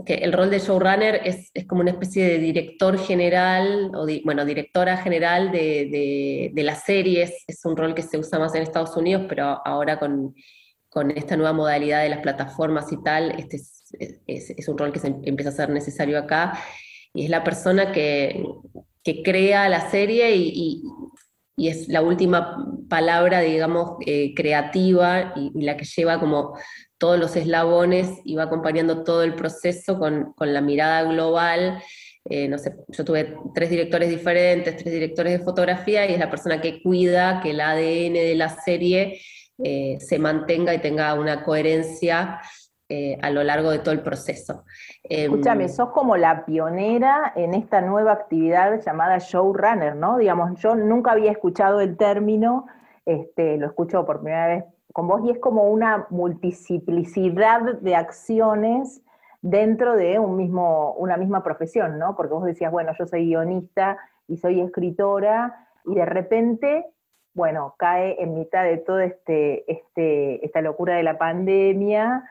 Que 0.03 0.15
el 0.15 0.33
rol 0.33 0.49
de 0.49 0.59
showrunner 0.59 1.21
es, 1.23 1.51
es 1.53 1.65
como 1.67 1.81
una 1.81 1.91
especie 1.91 2.27
de 2.27 2.39
director 2.39 2.97
general, 2.97 3.91
o 3.95 4.07
bueno, 4.23 4.45
directora 4.45 4.97
general 4.97 5.51
de, 5.51 6.51
de, 6.53 6.63
las 6.63 6.83
series. 6.83 7.43
Es 7.47 7.63
un 7.65 7.77
rol 7.77 7.93
que 7.93 8.01
se 8.01 8.17
usa 8.17 8.39
más 8.39 8.55
en 8.55 8.63
Estados 8.63 8.97
Unidos, 8.97 9.25
pero 9.29 9.61
ahora 9.65 9.99
con, 9.99 10.33
con 10.89 11.11
esta 11.11 11.37
nueva 11.37 11.53
modalidad 11.53 12.03
de 12.03 12.09
las 12.09 12.19
plataformas 12.19 12.91
y 12.91 13.01
tal, 13.03 13.31
este 13.39 13.57
es 13.57 13.75
es, 14.27 14.67
un 14.67 14.77
rol 14.77 14.91
que 14.91 14.99
se 14.99 15.07
empieza 15.07 15.49
a 15.49 15.53
ser 15.53 15.69
necesario 15.69 16.17
acá, 16.17 16.59
y 17.13 17.25
es 17.25 17.29
la 17.29 17.43
persona 17.43 17.91
que, 17.91 18.43
crea 19.23 19.69
la 19.69 19.89
serie 19.89 20.35
y, 20.35 20.81
es 21.57 21.87
la 21.87 22.01
última 22.01 22.57
palabra, 22.89 23.39
digamos, 23.39 23.97
eh, 24.05 24.33
creativa 24.35 25.33
y, 25.35 25.51
la 25.63 25.77
que 25.77 25.85
lleva 25.85 26.19
como 26.19 26.57
todos 26.97 27.19
los 27.19 27.35
eslabones 27.35 28.19
y 28.23 28.35
va 28.35 28.43
acompañando 28.43 29.03
todo 29.03 29.23
el 29.23 29.35
proceso 29.35 29.99
con, 29.99 30.33
la 30.39 30.61
mirada 30.61 31.03
global. 31.03 31.81
Eh, 32.27 32.47
no 32.47 32.57
sé, 32.57 32.75
yo 32.87 33.05
tuve 33.05 33.37
tres 33.53 33.69
directores 33.69 34.09
diferentes, 34.09 34.77
tres 34.77 34.93
directores 34.93 35.37
de 35.37 35.45
fotografía 35.45 36.05
y 36.05 36.13
es 36.13 36.19
la 36.19 36.29
persona 36.29 36.61
que 36.61 36.81
cuida 36.81 37.41
que 37.41 37.51
el 37.51 37.61
ADN 37.61 38.13
de 38.13 38.35
la 38.35 38.49
serie 38.49 39.21
eh, 39.63 39.97
se 39.99 40.19
mantenga 40.19 40.73
y 40.73 40.79
tenga 40.79 41.13
una 41.13 41.43
coherencia 41.43 42.41
eh, 42.87 43.17
a 43.21 43.29
lo 43.31 43.43
largo 43.43 43.71
de 43.71 43.79
todo 43.79 43.93
el 43.93 44.01
proceso. 44.01 44.63
Escúchame, 45.03 45.63
em, 45.63 45.69
sos 45.69 45.89
como 45.89 46.17
la 46.17 46.45
pionera 46.45 47.33
en 47.35 47.53
esta 47.53 47.81
nueva 47.81 48.13
actividad 48.13 48.79
llamada 48.79 49.17
showrunner, 49.17 49.95
¿no? 49.95 50.17
Digamos, 50.17 50.59
yo 50.61 50.75
nunca 50.75 51.11
había 51.11 51.31
escuchado 51.31 51.81
el 51.81 51.97
término, 51.97 52.67
este, 53.05 53.57
lo 53.57 53.67
escucho 53.67 54.05
por 54.05 54.21
primera 54.21 54.47
vez 54.47 54.63
con 54.95 55.09
vos 55.09 55.21
y 55.25 55.31
es 55.31 55.39
como 55.39 55.69
una 55.69 56.07
multiplicidad 56.09 57.79
de 57.81 57.95
acciones 57.97 59.03
dentro 59.41 59.97
de 59.97 60.19
un 60.19 60.37
mismo, 60.37 60.93
una 60.93 61.17
misma 61.17 61.43
profesión, 61.43 61.99
¿no? 61.99 62.15
Porque 62.15 62.33
vos 62.33 62.45
decías, 62.45 62.71
bueno, 62.71 62.93
yo 62.97 63.05
soy 63.05 63.25
guionista 63.25 63.97
y 64.29 64.37
soy 64.37 64.61
escritora 64.61 65.67
y 65.83 65.95
de 65.95 66.05
repente 66.05 66.85
bueno, 67.33 67.75
cae 67.77 68.15
en 68.23 68.33
mitad 68.33 68.63
de 68.63 68.77
toda 68.77 69.03
este, 69.03 69.69
este, 69.69 70.43
esta 70.45 70.61
locura 70.61 70.95
de 70.95 71.03
la 71.03 71.17
pandemia, 71.17 72.23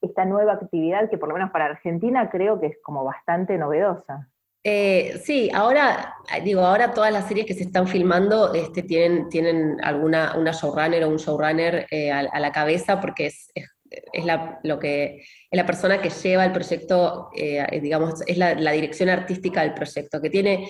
esta 0.00 0.24
nueva 0.24 0.52
actividad 0.52 1.10
que 1.10 1.18
por 1.18 1.28
lo 1.28 1.34
menos 1.34 1.50
para 1.50 1.66
Argentina 1.66 2.30
creo 2.30 2.60
que 2.60 2.66
es 2.66 2.78
como 2.80 3.02
bastante 3.02 3.58
novedosa. 3.58 4.28
Eh, 4.68 5.22
sí, 5.24 5.48
ahora, 5.54 6.16
digo, 6.42 6.62
ahora 6.62 6.92
todas 6.92 7.12
las 7.12 7.28
series 7.28 7.46
que 7.46 7.54
se 7.54 7.62
están 7.62 7.86
filmando 7.86 8.52
este, 8.52 8.82
tienen, 8.82 9.28
tienen 9.28 9.76
alguna, 9.80 10.34
una 10.36 10.50
showrunner 10.50 11.04
o 11.04 11.08
un 11.08 11.18
showrunner 11.18 11.86
eh, 11.88 12.10
a, 12.10 12.40
la 12.40 12.50
cabeza 12.50 13.00
porque 13.00 13.26
es, 13.26 13.48
es, 13.54 14.24
la, 14.24 14.58
lo 14.64 14.80
que, 14.80 15.18
es 15.18 15.56
la 15.56 15.66
persona 15.66 16.02
que 16.02 16.10
lleva 16.10 16.44
el 16.44 16.50
proyecto, 16.50 17.30
eh, 17.36 17.78
digamos, 17.80 18.22
es 18.26 18.38
la, 18.38 18.72
dirección 18.72 19.08
artística 19.08 19.62
del 19.62 19.72
proyecto, 19.72 20.20
que 20.20 20.30
tiene, 20.30 20.68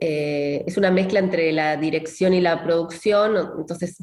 es 0.00 0.78
una 0.78 0.90
mezcla 0.90 1.18
entre 1.18 1.52
la 1.52 1.76
dirección 1.76 2.32
y 2.32 2.40
la 2.40 2.64
producción, 2.64 3.36
entonces 3.58 3.98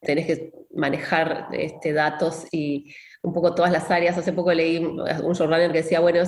tenés 0.00 0.26
que 0.26 0.50
manejar 0.74 1.46
este, 1.52 1.92
datos 1.92 2.46
y 2.50 2.92
un 3.22 3.32
poco 3.32 3.54
todas 3.54 3.72
las 3.72 3.90
áreas. 3.90 4.18
Hace 4.18 4.32
poco 4.32 4.52
leí 4.52 4.78
un 4.78 5.32
showrunner 5.32 5.72
que 5.72 5.82
decía, 5.82 6.00
bueno, 6.00 6.20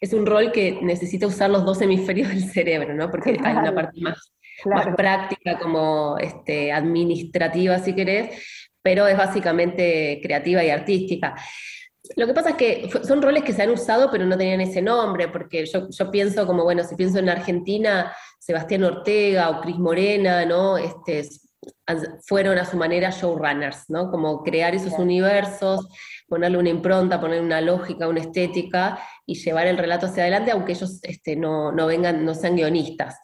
es, 0.00 0.12
un 0.12 0.26
rol 0.26 0.52
que 0.52 0.78
necesita 0.82 1.26
usar 1.26 1.50
los 1.50 1.64
dos 1.64 1.80
hemisferios 1.82 2.28
del 2.30 2.44
cerebro, 2.50 2.94
¿no? 2.94 3.10
Porque 3.10 3.38
hay 3.42 3.56
una 3.56 3.74
parte 3.74 4.00
más, 4.00 4.32
más 4.64 4.94
práctica, 4.96 5.58
como 5.58 6.16
este, 6.18 6.72
administrativa, 6.72 7.78
si 7.78 7.94
querés, 7.94 8.42
pero 8.82 9.06
es 9.06 9.16
básicamente 9.16 10.20
creativa 10.22 10.62
y 10.62 10.70
artística. 10.70 11.34
Lo 12.14 12.26
que 12.26 12.34
pasa 12.34 12.50
es 12.50 12.56
que 12.56 12.90
son 13.02 13.20
roles 13.20 13.42
que 13.42 13.52
se 13.52 13.62
han 13.62 13.70
usado, 13.70 14.10
pero 14.12 14.24
no 14.24 14.38
tenían 14.38 14.60
ese 14.60 14.80
nombre, 14.80 15.26
porque 15.26 15.66
yo, 15.66 15.88
yo 15.90 16.10
pienso 16.12 16.46
como, 16.46 16.62
bueno, 16.62 16.84
si 16.84 16.94
pienso 16.94 17.18
en 17.18 17.28
Argentina, 17.28 18.14
Sebastián 18.38 18.84
Ortega 18.84 19.50
o 19.50 19.60
Cris 19.60 19.76
Morena, 19.76 20.44
¿no? 20.44 20.78
Este, 20.78 21.28
fueron 22.26 22.58
a 22.58 22.64
su 22.64 22.76
manera 22.76 23.10
showrunners, 23.10 23.88
¿no? 23.88 24.10
Como 24.10 24.42
crear 24.42 24.74
esos 24.74 24.94
universos, 24.98 25.88
ponerle 26.28 26.58
una 26.58 26.68
impronta, 26.68 27.20
poner 27.20 27.40
una 27.40 27.60
lógica, 27.60 28.08
una 28.08 28.20
estética 28.20 28.98
y 29.24 29.34
llevar 29.34 29.66
el 29.66 29.78
relato 29.78 30.06
hacia 30.06 30.24
adelante, 30.24 30.50
aunque 30.50 30.72
ellos 30.72 31.00
este, 31.02 31.36
no, 31.36 31.72
vengan, 31.86 32.24
no 32.24 32.34
sean 32.34 32.56
guionistas. 32.56 33.18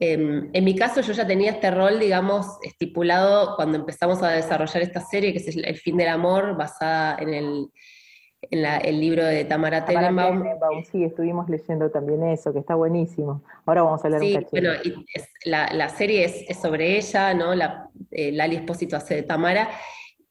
Em, 0.00 0.50
en 0.52 0.64
mi 0.64 0.74
caso 0.74 1.00
yo 1.00 1.12
ya 1.12 1.26
tenía 1.26 1.52
este 1.52 1.70
rol, 1.70 2.00
digamos, 2.00 2.46
estipulado 2.62 3.54
cuando 3.56 3.78
empezamos 3.78 4.22
a 4.22 4.30
desarrollar 4.30 4.82
esta 4.82 5.00
serie, 5.00 5.32
que 5.32 5.38
es 5.38 5.56
El 5.56 5.76
fin 5.76 5.96
del 5.96 6.08
amor, 6.08 6.56
basada 6.56 7.16
en 7.20 7.34
el, 7.34 7.68
el 8.42 9.00
libro 9.00 9.24
de 9.24 9.44
Tamara, 9.44 9.84
Tenenbaum. 9.84 10.44
Sí, 10.90 11.04
estuvimos 11.04 11.48
leyendo 11.48 11.90
también 11.90 12.22
eso, 12.24 12.52
que 12.52 12.60
está 12.60 12.74
buenísimo. 12.74 13.42
Ahora 13.64 13.82
vamos 13.82 14.04
a 14.04 14.08
leer 14.08 14.22
un 14.22 14.32
cachito. 14.34 14.50
Bueno, 14.50 14.70
y 14.84 15.48
la, 15.48 15.88
serie 15.88 16.24
es, 16.48 16.58
sobre 16.58 16.96
ella, 16.96 17.34
¿no? 17.34 17.54
La, 17.54 17.88
eh, 18.10 18.32
Lali 18.32 18.56
Espósito 18.56 18.96
hace 18.96 19.16
de 19.16 19.22
Tamara, 19.22 19.68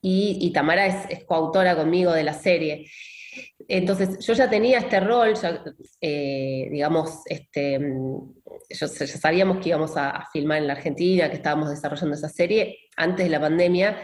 y, 0.01 0.51
Tamara 0.53 0.85
es, 0.85 1.23
coautora 1.25 1.75
conmigo 1.75 2.13
de 2.13 2.23
la 2.23 2.33
serie. 2.33 2.87
Entonces, 3.67 4.19
yo 4.19 4.33
ya 4.33 4.47
tenía 4.47 4.77
este 4.77 4.99
rol, 4.99 5.33
eh, 5.99 6.67
digamos, 6.69 7.21
este, 7.25 7.79
ya 8.69 8.87
sabíamos 8.87 9.57
que 9.57 9.69
íbamos 9.69 9.97
a, 9.97 10.27
filmar 10.31 10.59
en 10.59 10.67
la 10.67 10.73
Argentina, 10.73 11.29
que 11.29 11.37
estábamos 11.37 11.71
desarrollando 11.71 12.15
esa 12.15 12.29
serie 12.29 12.77
antes 12.95 13.25
de 13.25 13.31
la 13.31 13.39
pandemia, 13.39 13.97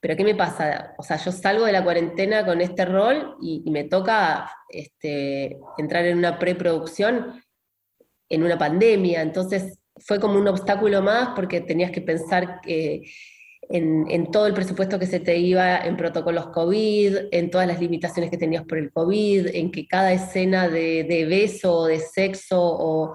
pero 0.00 0.16
¿qué 0.16 0.24
me 0.24 0.34
pasa? 0.34 0.94
O 0.98 1.02
sea, 1.02 1.16
yo 1.16 1.32
salgo 1.32 1.64
de 1.64 1.72
la 1.72 1.84
cuarentena 1.84 2.44
con 2.44 2.60
este 2.60 2.84
rol 2.84 3.36
y, 3.40 3.68
me 3.70 3.84
toca 3.84 4.50
este, 4.68 5.58
entrar 5.76 6.04
en 6.06 6.18
una 6.18 6.38
preproducción 6.38 7.42
en 8.30 8.42
una 8.42 8.58
pandemia, 8.58 9.22
entonces 9.22 9.78
fue 9.96 10.20
como 10.20 10.38
un 10.38 10.48
obstáculo 10.48 11.02
más 11.02 11.30
porque 11.34 11.60
tenías 11.60 11.90
que 11.90 12.02
pensar 12.02 12.60
que 12.60 13.02
en, 13.70 14.30
todo 14.30 14.46
el 14.46 14.54
presupuesto 14.54 14.98
que 14.98 15.06
se 15.06 15.20
te 15.20 15.36
iba 15.36 15.78
en 15.78 15.96
protocolos 15.96 16.48
COVID, 16.48 17.16
en 17.32 17.50
todas 17.50 17.66
las 17.66 17.80
limitaciones 17.80 18.30
que 18.30 18.38
tenías 18.38 18.64
por 18.64 18.78
el 18.78 18.90
COVID, 18.92 19.48
en 19.54 19.70
que 19.70 19.86
cada 19.86 20.12
escena 20.12 20.68
de, 20.68 21.26
beso 21.28 21.74
o 21.74 21.86
de 21.86 22.00
sexo 22.00 22.58
o, 22.60 23.14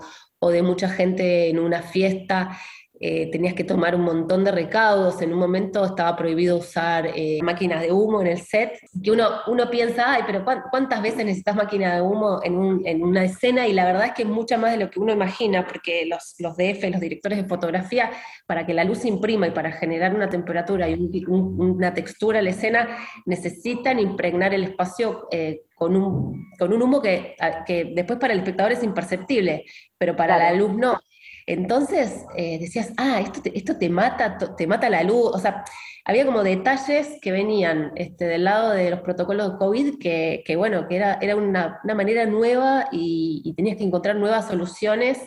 de 0.51 0.61
mucha 0.61 0.89
gente 0.89 1.49
en 1.49 1.57
una 1.57 1.81
fiesta 1.81 2.57
eh, 3.05 3.29
tenías 3.29 3.53
que 3.53 3.65
tomar 3.65 3.95
un 3.95 4.03
montón 4.03 4.45
de 4.45 4.51
recaudos, 4.53 5.21
en 5.21 5.33
un 5.33 5.39
momento 5.39 5.83
estaba 5.83 6.15
prohibido 6.15 6.55
usar 6.55 7.07
eh, 7.13 7.39
máquinas 7.43 7.81
de 7.81 7.91
humo 7.91 8.21
en 8.21 8.27
el 8.27 8.37
set, 8.37 8.79
que 9.03 9.11
uno, 9.11 9.27
uno 9.47 9.69
piensa, 9.69 10.13
ay, 10.13 10.21
pero 10.25 10.45
¿cuántas 10.71 11.01
veces 11.01 11.25
necesitas 11.25 11.53
máquina 11.53 11.95
de 11.95 12.01
humo 12.01 12.39
en, 12.41 13.03
una 13.03 13.25
escena? 13.25 13.67
Y 13.67 13.73
la 13.73 13.83
verdad 13.83 14.05
es 14.05 14.13
que 14.13 14.21
es 14.21 14.29
mucha 14.29 14.57
más 14.57 14.71
de 14.71 14.77
lo 14.77 14.89
que 14.89 15.01
uno 15.01 15.11
imagina, 15.11 15.67
porque 15.67 16.05
los, 16.05 16.35
los 16.39 16.55
DF, 16.55 16.91
los 16.91 17.01
directores 17.01 17.39
de 17.39 17.43
fotografía, 17.43 18.09
para 18.45 18.65
que 18.65 18.73
la 18.73 18.85
luz 18.85 18.99
se 18.99 19.09
imprima 19.09 19.47
y 19.47 19.51
para 19.51 19.73
generar 19.73 20.15
una 20.15 20.29
temperatura 20.29 20.87
y 20.87 21.25
una 21.27 21.93
textura 21.93 22.39
en 22.39 22.45
la 22.45 22.51
escena, 22.51 22.87
necesitan 23.25 23.99
impregnar 23.99 24.53
el 24.53 24.63
espacio 24.63 25.27
eh, 25.29 25.63
con, 25.75 25.97
un, 25.97 26.53
con 26.57 26.71
un 26.71 26.81
humo 26.81 27.01
que, 27.01 27.35
que 27.65 27.91
después 27.93 28.17
para 28.17 28.31
el 28.31 28.39
espectador 28.39 28.71
es 28.71 28.81
imperceptible, 28.81 29.65
pero 29.97 30.15
para 30.15 30.37
la 30.37 30.53
luz 30.53 30.73
no. 30.73 30.97
Entonces 31.45 32.25
eh, 32.35 32.59
decías, 32.59 32.93
ah, 32.97 33.19
esto 33.19 33.41
te, 33.41 33.57
esto 33.57 33.77
te 33.77 33.89
mata, 33.89 34.37
te 34.37 34.67
mata 34.67 34.89
la 34.89 35.03
luz. 35.03 35.31
O 35.33 35.39
sea, 35.39 35.63
había 36.05 36.25
como 36.25 36.43
detalles 36.43 37.17
que 37.21 37.31
venían 37.31 37.91
este, 37.95 38.25
del 38.25 38.43
lado 38.43 38.71
de 38.71 38.89
los 38.89 38.99
protocolos 39.01 39.53
de 39.53 39.57
COVID 39.57 39.99
que, 39.99 40.55
bueno, 40.57 40.87
que 40.87 40.97
era, 40.97 41.17
era 41.21 41.35
una, 41.35 41.79
manera 41.83 42.25
nueva 42.25 42.87
y, 42.91 43.53
tenías 43.55 43.77
que 43.77 43.83
encontrar 43.83 44.17
nuevas 44.17 44.47
soluciones. 44.47 45.19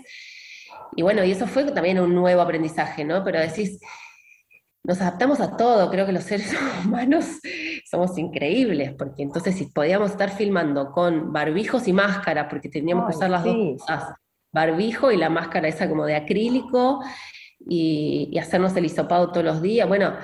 Y 0.95 1.03
bueno, 1.03 1.25
y 1.25 1.33
eso 1.33 1.47
fue 1.47 1.65
también 1.65 1.99
un 1.99 2.15
nuevo 2.15 2.43
aprendizaje, 2.43 3.05
¿no? 3.05 3.25
Pero 3.25 3.41
decís, 3.41 3.81
nos 4.85 5.01
adaptamos 5.01 5.41
a 5.41 5.57
todo, 5.57 5.91
creo 5.91 6.07
que 6.07 6.13
los 6.13 6.25
seres 6.25 6.55
humanos 6.85 7.27
somos 7.91 8.17
increíbles, 8.19 8.95
porque 8.97 9.23
entonces 9.23 9.57
si 9.57 9.67
podíamos 9.67 10.11
estar 10.11 10.31
filmando 10.31 10.93
con 10.93 11.33
barbijos 11.33 11.89
y 11.89 11.93
máscara, 11.93 12.49
porque 12.49 12.69
teníamos 12.69 13.09
que 13.11 13.17
usar 13.17 13.31
las 13.31 13.45
dos 13.45 13.57
cosas, 13.79 14.15
barbijo 14.57 15.13
y 15.13 15.19
la 15.19 15.29
máscara 15.29 15.69
esa 15.69 15.87
como 15.87 16.07
de 16.07 16.17
acrílico 16.17 17.01
y, 17.69 18.37
hacernos 18.39 18.75
el 18.75 18.87
hisopado 18.87 19.31
todos 19.31 19.45
los 19.45 19.61
días. 19.61 19.87
Bueno, 19.87 20.15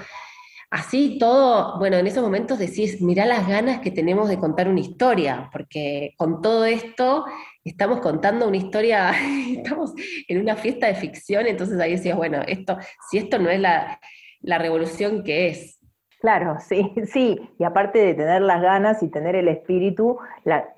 así 0.71 1.19
todo, 1.19 1.79
bueno, 1.79 1.99
en 1.99 2.07
esos 2.07 2.23
momentos 2.23 2.59
decís, 2.59 3.03
mirá 3.03 3.27
las 3.27 3.47
ganas 3.47 3.81
que 3.81 3.91
tenemos 3.91 4.31
de 4.31 4.39
contar 4.39 4.69
una 4.69 4.81
historia, 4.81 5.51
porque 5.53 6.15
con 6.17 6.41
todo 6.41 6.65
esto 6.65 7.27
estamos 7.63 8.01
contando 8.01 8.49
una 8.49 8.57
historia, 8.57 9.13
estamos 9.57 9.93
en 10.27 10.41
una 10.41 10.57
fiesta 10.57 10.87
de 10.87 10.95
ficción, 10.95 11.47
entonces 11.47 11.79
ahí 11.79 11.93
decías, 11.93 12.17
bueno, 12.17 12.41
esto, 12.47 12.79
si 13.11 13.19
esto 13.19 13.39
no 13.39 13.51
es 13.51 13.61
la, 13.61 14.01
la 14.41 14.57
revolución 14.57 15.23
que 15.25 15.49
es, 15.49 15.79
Claro, 16.23 16.59
sí, 16.61 16.95
sí. 17.13 17.51
Y 17.59 17.65
aparte 17.65 17.99
de 17.99 18.15
tener 18.15 18.43
las 18.43 18.63
ganas 18.63 19.03
y 19.03 19.09
tener 19.09 19.35
el 19.35 19.49
espíritu, 19.49 20.19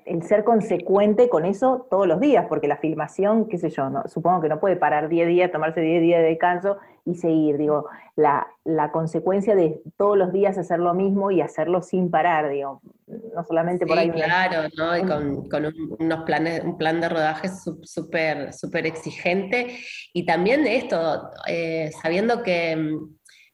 el 0.05 0.23
ser 0.23 0.43
consecuente 0.43 1.29
con 1.29 1.45
eso 1.45 1.85
todos 1.89 2.07
los 2.07 2.19
días, 2.19 2.47
porque 2.49 2.67
la 2.67 2.77
filmación, 2.77 3.47
qué 3.47 3.59
sé 3.59 3.69
yo, 3.69 3.91
no, 3.91 4.03
supongo 4.07 4.41
que 4.41 4.49
no 4.49 4.59
puede 4.59 4.75
parar 4.75 5.07
10 5.07 5.27
días, 5.27 5.51
tomarse 5.51 5.81
10 5.81 6.01
días 6.01 6.21
de 6.23 6.29
descanso 6.29 6.77
y 7.05 7.13
seguir. 7.13 7.59
Digo, 7.59 7.87
la, 8.15 8.47
consecuencia 8.91 9.55
de 9.55 9.83
todos 9.97 10.17
los 10.17 10.33
días 10.33 10.57
hacer 10.57 10.79
lo 10.79 10.95
mismo 10.95 11.29
y 11.29 11.41
hacerlo 11.41 11.83
sin 11.83 12.09
parar, 12.09 12.49
digo, 12.49 12.81
no 13.05 13.43
solamente 13.43 13.85
por 13.85 13.99
ahí. 13.99 14.09
Claro, 14.09 14.67
¿no? 14.75 14.97
Y 14.97 15.03
con, 15.03 15.71
unos 15.99 16.23
planes, 16.23 16.63
un 16.63 16.75
plan 16.75 16.99
de 16.99 17.09
rodaje 17.09 17.49
súper, 17.83 18.51
súper 18.51 18.87
exigente. 18.87 19.77
Y 20.11 20.25
también 20.25 20.63
de 20.63 20.77
esto, 20.77 21.29
eh, 21.47 21.91
sabiendo 22.01 22.41
que 22.41 22.97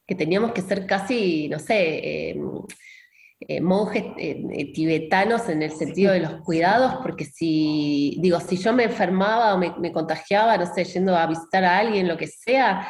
que 0.06 0.14
teníamos 0.14 0.52
que 0.52 0.62
ser 0.62 0.86
casi, 0.86 1.48
no 1.48 1.58
sé, 1.58 2.30
eh, 2.30 2.40
eh, 3.48 3.60
monjes 3.60 4.04
eh, 4.18 4.72
tibetanos 4.72 5.48
en 5.48 5.62
el 5.62 5.72
sentido 5.72 6.12
de 6.12 6.20
los 6.20 6.40
cuidados, 6.42 6.96
porque 7.02 7.24
si, 7.24 8.16
digo, 8.20 8.38
si 8.40 8.56
yo 8.56 8.72
me 8.72 8.84
enfermaba 8.84 9.54
o 9.54 9.58
me, 9.58 9.92
contagiaba, 9.92 10.56
no 10.56 10.72
sé, 10.72 10.84
yendo 10.84 11.16
a 11.16 11.26
visitar 11.26 11.64
a 11.64 11.78
alguien, 11.78 12.08
lo 12.08 12.16
que 12.16 12.28
sea, 12.28 12.88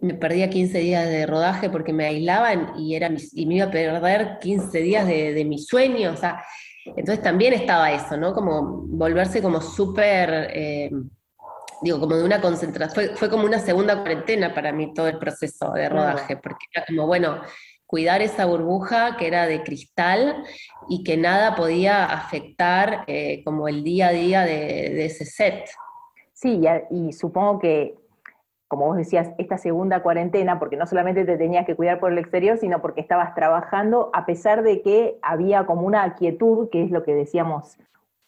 me 0.00 0.14
perdía 0.14 0.50
15 0.50 0.78
días 0.78 1.06
de 1.06 1.26
rodaje 1.26 1.70
porque 1.70 1.92
me 1.92 2.06
aislaban 2.06 2.72
y, 2.78 2.94
era, 2.94 3.10
y 3.32 3.46
me 3.46 3.56
iba 3.56 3.66
a 3.66 3.70
perder 3.70 4.38
15 4.40 4.78
días 4.80 5.06
de, 5.06 5.34
de 5.34 5.44
mi 5.44 5.58
sueño, 5.58 6.12
o 6.12 6.16
sea, 6.16 6.42
entonces 6.84 7.22
también 7.22 7.52
estaba 7.52 7.92
eso, 7.92 8.16
¿no? 8.16 8.32
Como 8.32 8.86
volverse 8.86 9.40
como 9.40 9.60
súper 9.60 10.50
digo, 11.82 12.00
como 12.00 12.16
de 12.16 12.24
una 12.24 12.40
concentración, 12.40 13.10
fue, 13.16 13.28
como 13.28 13.44
una 13.44 13.58
segunda 13.58 13.96
cuarentena 13.96 14.54
para 14.54 14.72
mí 14.72 14.94
todo 14.94 15.08
el 15.08 15.18
proceso 15.18 15.72
de 15.72 15.88
rodaje, 15.88 16.36
porque 16.36 16.66
era 16.72 16.84
como, 16.86 17.06
bueno, 17.06 17.40
cuidar 17.86 18.22
esa 18.22 18.46
burbuja 18.46 19.16
que 19.16 19.26
era 19.26 19.46
de 19.46 19.62
cristal 19.62 20.44
y 20.88 21.04
que 21.04 21.16
nada 21.16 21.54
podía 21.54 22.06
afectar 22.06 23.04
eh, 23.06 23.42
como 23.44 23.68
el 23.68 23.84
día 23.84 24.08
a 24.08 24.12
día 24.12 24.42
de, 24.42 25.04
ese 25.04 25.26
set. 25.26 25.68
Sí, 26.32 26.62
y, 26.90 27.12
supongo 27.12 27.58
que, 27.58 27.96
como 28.66 28.86
vos 28.86 28.96
decías, 28.96 29.30
esta 29.36 29.58
segunda 29.58 30.02
cuarentena, 30.02 30.58
porque 30.58 30.76
no 30.76 30.86
solamente 30.86 31.24
te 31.24 31.36
tenías 31.36 31.66
que 31.66 31.76
cuidar 31.76 32.00
por 32.00 32.12
el 32.12 32.18
exterior, 32.18 32.56
sino 32.58 32.80
porque 32.80 33.00
estabas 33.00 33.34
trabajando, 33.34 34.10
a 34.14 34.24
pesar 34.24 34.62
de 34.62 34.82
que 34.82 35.18
había 35.20 35.66
como 35.66 35.82
una 35.82 36.14
quietud, 36.14 36.70
que 36.70 36.82
es 36.82 36.90
lo 36.90 37.02
que 37.02 37.14
decíamos 37.14 37.76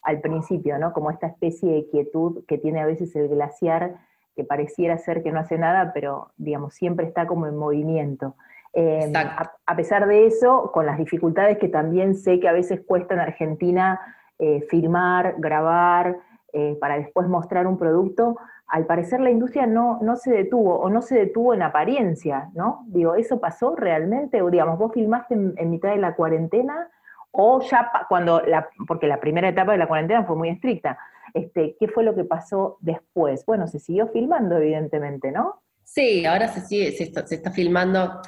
al 0.05 0.21
principio, 0.21 0.77
¿no? 0.77 0.93
Como 0.93 1.11
esta 1.11 1.27
especie 1.27 1.73
de 1.73 1.87
quietud 1.87 2.45
que 2.47 2.57
tiene 2.57 2.79
a 2.79 2.85
veces 2.85 3.15
el 3.15 3.27
glaciar, 3.27 3.95
que 4.35 4.43
pareciera 4.43 4.97
ser 4.97 5.23
que 5.23 5.31
no 5.31 5.39
hace 5.39 5.57
nada, 5.57 5.91
pero 5.93 6.29
digamos, 6.37 6.75
siempre 6.75 7.07
está 7.07 7.25
como 7.25 7.47
en 7.47 7.57
movimiento. 7.57 8.35
Em, 8.73 9.13
a, 9.15 9.75
pesar 9.75 10.05
de 10.07 10.27
eso, 10.27 10.71
con 10.73 10.85
las 10.85 10.97
dificultades 10.97 11.57
que 11.57 11.69
también 11.69 12.13
sé 12.13 12.39
que 12.39 12.47
a 12.47 12.51
veces 12.51 12.81
cuesta 12.85 13.13
en 13.13 13.21
Argentina 13.21 13.99
eh, 14.37 14.61
filmar, 14.69 15.35
grabar, 15.39 16.17
eh, 16.53 16.77
para 16.79 16.97
después 16.97 17.27
mostrar 17.27 17.65
un 17.65 17.77
producto, 17.77 18.37
al 18.67 18.85
parecer 18.85 19.21
la 19.21 19.31
industria 19.31 19.65
no, 19.65 19.99
no 20.01 20.17
se 20.17 20.31
detuvo, 20.31 20.75
o 20.75 20.89
no 20.89 21.01
se 21.01 21.15
detuvo 21.15 21.53
en 21.53 21.63
apariencia, 21.63 22.49
¿no? 22.53 22.83
Digo, 22.87 23.15
¿eso 23.15 23.39
pasó 23.39 23.75
realmente? 23.75 24.41
O 24.41 24.51
digamos, 24.51 24.77
vos 24.77 24.91
filmaste 24.93 25.33
en 25.33 25.69
mitad 25.69 25.89
de 25.89 25.97
la 25.97 26.15
cuarentena 26.15 26.89
o 27.37 27.61
ya 27.61 27.91
cuando, 28.07 28.41
la, 28.41 28.67
porque 28.87 29.07
la 29.07 29.19
primera 29.19 29.49
etapa 29.49 29.73
de 29.73 29.77
la 29.77 29.87
cuarentena 29.87 30.23
fue 30.25 30.35
muy 30.35 30.49
estricta, 30.49 30.97
este, 31.33 31.75
¿qué 31.79 31.87
fue 31.87 32.03
lo 32.03 32.15
que 32.15 32.23
pasó 32.23 32.77
después? 32.79 33.45
Bueno, 33.45 33.67
se 33.67 33.79
siguió 33.79 34.07
filmando, 34.07 34.57
evidentemente, 34.57 35.31
¿no? 35.31 35.61
Sí, 35.83 36.25
ahora 36.25 36.47
se 36.47 36.61
sigue, 36.61 36.91
se 36.91 37.03
está, 37.03 37.51
filmando. 37.51 38.21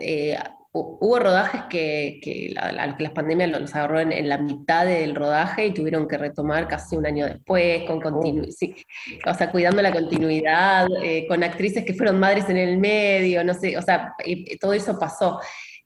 Eh, 0.00 0.36
hubo 0.72 1.18
rodajes 1.18 1.62
que, 1.68 2.18
que, 2.22 2.52
la, 2.54 2.96
las 2.98 3.10
pandemias 3.12 3.50
los 3.50 3.74
agarró 3.74 4.00
en, 4.00 4.28
la 4.28 4.38
mitad 4.38 4.86
del 4.86 5.14
rodaje 5.14 5.66
y 5.66 5.74
tuvieron 5.74 6.08
que 6.08 6.16
retomar 6.16 6.66
casi 6.68 6.96
un 6.96 7.04
año 7.04 7.26
después, 7.26 7.82
con 7.84 8.00
continuidad, 8.00 8.48
o 9.26 9.34
sea, 9.34 9.50
cuidando 9.50 9.82
la 9.82 9.92
continuidad, 9.92 10.86
eh, 11.02 11.26
con 11.28 11.44
actrices 11.44 11.84
que 11.84 11.94
fueron 11.94 12.18
madres 12.18 12.48
en 12.48 12.56
el 12.56 12.78
medio, 12.78 13.44
no 13.44 13.52
sé, 13.52 13.76
o 13.76 13.82
sea, 13.82 14.14
todo 14.60 14.72
eso 14.72 14.98
pasó. 14.98 15.40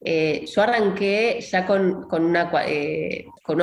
Eh, 0.08 0.46
yo 0.46 0.62
arranqué 0.62 1.40
ya 1.40 1.66
con, 1.66 2.06
una, 2.12 2.48
eh, 2.64 3.26
con 3.42 3.60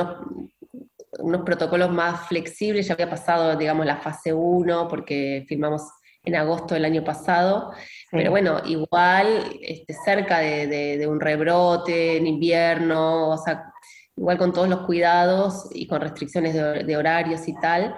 unos, 1.18 1.42
protocolos 1.42 1.90
más 1.90 2.28
flexibles, 2.28 2.86
ya 2.86 2.92
había 2.92 3.08
pasado, 3.08 3.56
digamos, 3.56 3.86
la 3.86 3.96
fase 3.96 4.34
1, 4.34 4.86
porque 4.86 5.46
firmamos 5.48 5.84
en 6.22 6.36
agosto 6.36 6.74
del 6.74 6.84
año 6.84 7.02
pasado, 7.02 7.72
pero 8.10 8.30
bueno, 8.30 8.60
igual 8.66 9.56
este, 9.62 9.94
cerca 9.94 10.40
de, 10.40 11.06
un 11.08 11.18
rebrote 11.18 12.18
en 12.18 12.26
invierno, 12.26 13.30
o 13.30 13.38
sea, 13.38 13.72
igual 14.14 14.36
con 14.36 14.52
todos 14.52 14.68
los 14.68 14.80
cuidados 14.80 15.70
y 15.72 15.86
con 15.86 16.02
restricciones 16.02 16.52
de, 16.52 16.96
horarios 16.98 17.48
y 17.48 17.54
tal. 17.54 17.94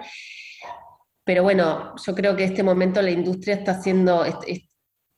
Pero 1.25 1.43
bueno, 1.43 1.95
yo 1.97 2.15
creo 2.15 2.33
que 2.37 2.45
este 2.45 2.63
momento 2.63 3.01
la 3.01 3.11
industria 3.11 3.55
está 3.55 3.71
haciendo, 3.73 4.23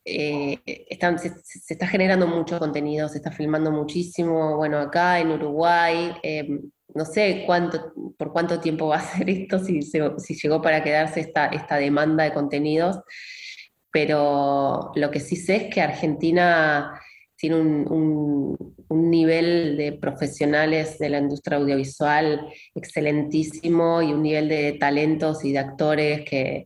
eh, 0.10 0.60
se, 1.18 1.74
está 1.74 1.88
generando 1.88 2.28
mucho 2.28 2.60
contenido, 2.60 3.08
se 3.08 3.18
está 3.18 3.32
filmando 3.32 3.72
muchísimo, 3.72 4.58
bueno, 4.58 4.78
acá 4.78 5.20
en 5.20 5.32
Uruguay, 5.32 6.14
eh, 6.24 6.60
no 6.94 7.06
sé 7.06 7.44
cuánto, 7.46 7.94
por 8.18 8.32
cuánto 8.32 8.60
tiempo 8.60 8.88
va 8.88 8.98
a 8.98 9.02
ser 9.02 9.30
esto, 9.30 9.60
si, 9.60 9.82
si 9.82 10.36
llegó 10.36 10.62
para 10.62 10.84
quedarse 10.84 11.20
esta, 11.20 11.48
esta 11.48 11.78
demanda 11.78 12.24
de 12.24 12.34
contenidos, 12.34 13.00
pero 13.92 14.92
lo 14.96 15.12
que 15.12 15.20
sí 15.20 15.36
sé 15.36 15.56
es 15.56 15.74
que 15.74 15.82
Argentina 15.82 17.00
tiene 17.36 17.56
un, 17.56 18.58
un, 18.90 19.10
nivel 19.10 19.78
de 19.78 19.94
profesionales 19.94 21.00
de 21.00 21.10
la 21.10 21.20
industria 21.20 21.58
audiovisual 21.58 22.50
excelentísimo 22.76 24.02
y 24.02 24.12
un 24.12 24.22
nivel 24.22 24.50
de 24.50 24.74
talentos 24.74 25.46
y 25.46 25.54
de 25.54 25.60
actores 25.60 26.30
que, 26.30 26.66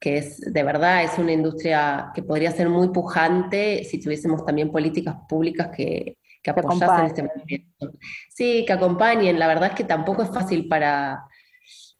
que 0.00 0.16
es 0.16 0.40
de 0.40 0.62
verdad 0.62 1.04
es 1.04 1.18
una 1.18 1.32
industria 1.32 2.10
que 2.14 2.22
podría 2.22 2.50
ser 2.50 2.70
muy 2.70 2.88
pujante 2.88 3.84
si 3.84 4.00
tuviésemos 4.00 4.44
también 4.46 4.72
políticas 4.72 5.14
públicas 5.28 5.68
que, 5.76 6.16
que 6.42 6.50
apoyasen 6.50 7.06
este 7.06 7.22
movimiento. 7.22 7.92
Sí, 8.30 8.64
que 8.66 8.72
acompañen. 8.72 9.38
La 9.38 9.46
verdad 9.46 9.70
es 9.70 9.74
que 9.74 9.84
tampoco 9.84 10.22
es 10.22 10.30
fácil 10.30 10.68
para, 10.68 11.24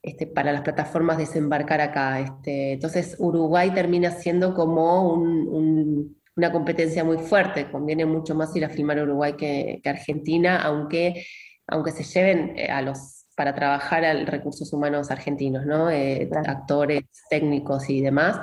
este, 0.03 0.27
para 0.27 0.53
las 0.53 0.63
plataformas 0.63 1.19
desembarcar 1.19 1.83
acá. 1.83 2.21
Este, 2.21 2.73
entonces 2.73 3.17
Uruguay 3.19 3.71
termina 3.73 4.11
siendo 4.11 4.55
como 4.55 5.13
una 5.13 6.53
competencia 6.53 7.05
muy 7.05 7.19
fuerte. 7.19 7.71
Conviene 7.71 8.07
mucho 8.07 8.35
más 8.35 8.55
ir 8.57 8.65
a 8.65 8.71
filmar 8.71 8.99
a 8.99 9.03
Uruguay 9.03 9.35
que, 9.35 9.81
que 9.83 9.91
Argentina, 9.91 10.63
aunque, 10.63 11.27
aunque 11.67 11.93
se 11.93 12.05
lleven 12.05 12.55
eh, 12.57 12.71
a 12.71 12.81
los 12.81 13.20
para 13.41 13.55
trabajar 13.55 14.05
a 14.05 14.13
recursos 14.27 14.71
humanos 14.75 15.11
argentinos, 15.11 15.65
¿no? 15.65 15.91
Eh, 15.91 16.29
actores, 16.47 17.05
técnicos 17.31 17.89
y 17.89 18.03
demás. 18.03 18.39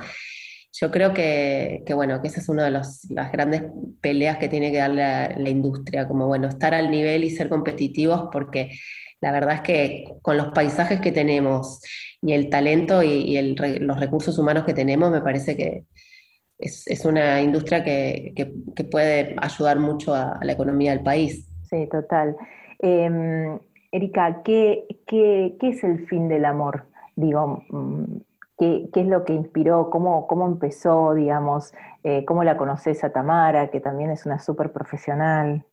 yo 0.74 0.90
creo 0.90 1.14
que, 1.14 1.84
bueno, 1.94 2.20
que 2.20 2.30
esa 2.30 2.40
es 2.40 2.50
una 2.50 2.64
de 2.64 2.72
las 2.72 3.06
grandes 3.32 3.62
peleas 4.02 4.40
que 4.40 4.50
tiene 4.50 4.72
que 4.72 4.80
dar 4.80 4.90
la, 4.90 5.30
la, 5.38 5.50
industria, 5.52 6.08
como 6.08 6.26
bueno, 6.26 6.48
estar 6.48 6.74
al 6.74 6.90
nivel 6.90 7.24
y 7.24 7.30
ser 7.30 7.48
competitivos, 7.48 8.30
porque 8.32 8.72
la 9.22 9.32
verdad 9.32 9.58
es 9.58 9.62
que 9.62 10.06
con 10.24 10.36
los 10.36 10.48
paisajes 10.48 11.00
que 11.00 11.12
tenemos 11.12 11.80
y 12.24 12.34
el 12.34 12.50
talento 12.50 13.04
y, 13.04 13.40
los 13.80 14.00
recursos 14.00 14.40
humanos 14.40 14.66
que 14.66 14.74
tenemos, 14.74 15.12
me 15.12 15.22
parece 15.22 15.56
que 15.56 15.84
es, 16.58 17.06
una 17.06 17.40
industria 17.40 17.84
que, 17.84 18.34
puede 18.90 19.36
ayudar 19.40 19.78
mucho 19.78 20.16
a, 20.16 20.40
la 20.42 20.54
economía 20.54 20.90
del 20.90 21.04
país. 21.04 21.48
Sí, 21.70 21.88
total. 21.92 22.36
Em, 22.80 23.60
Erika, 23.92 24.44
¿qué, 24.44 24.86
es 25.62 25.84
el 25.84 26.08
fin 26.08 26.28
del 26.28 26.46
amor? 26.46 26.86
Digo, 27.16 27.64
mm, 27.70 28.18
¿qué, 28.58 28.90
es 28.94 29.08
lo 29.08 29.24
que 29.24 29.34
inspiró? 29.34 29.90
¿Cómo, 29.90 30.28
cómo 30.28 30.46
empezó, 30.48 31.14
digamos? 31.14 31.74
Eh, 32.04 32.26
¿Cómo 32.26 32.44
la 32.44 32.58
conoces 32.58 33.04
a 33.04 33.12
Tamara, 33.12 33.70
que 33.70 33.80
también 33.80 34.12
es 34.12 34.26
una 34.26 34.40
súper 34.40 34.72
profesional? 34.72 35.64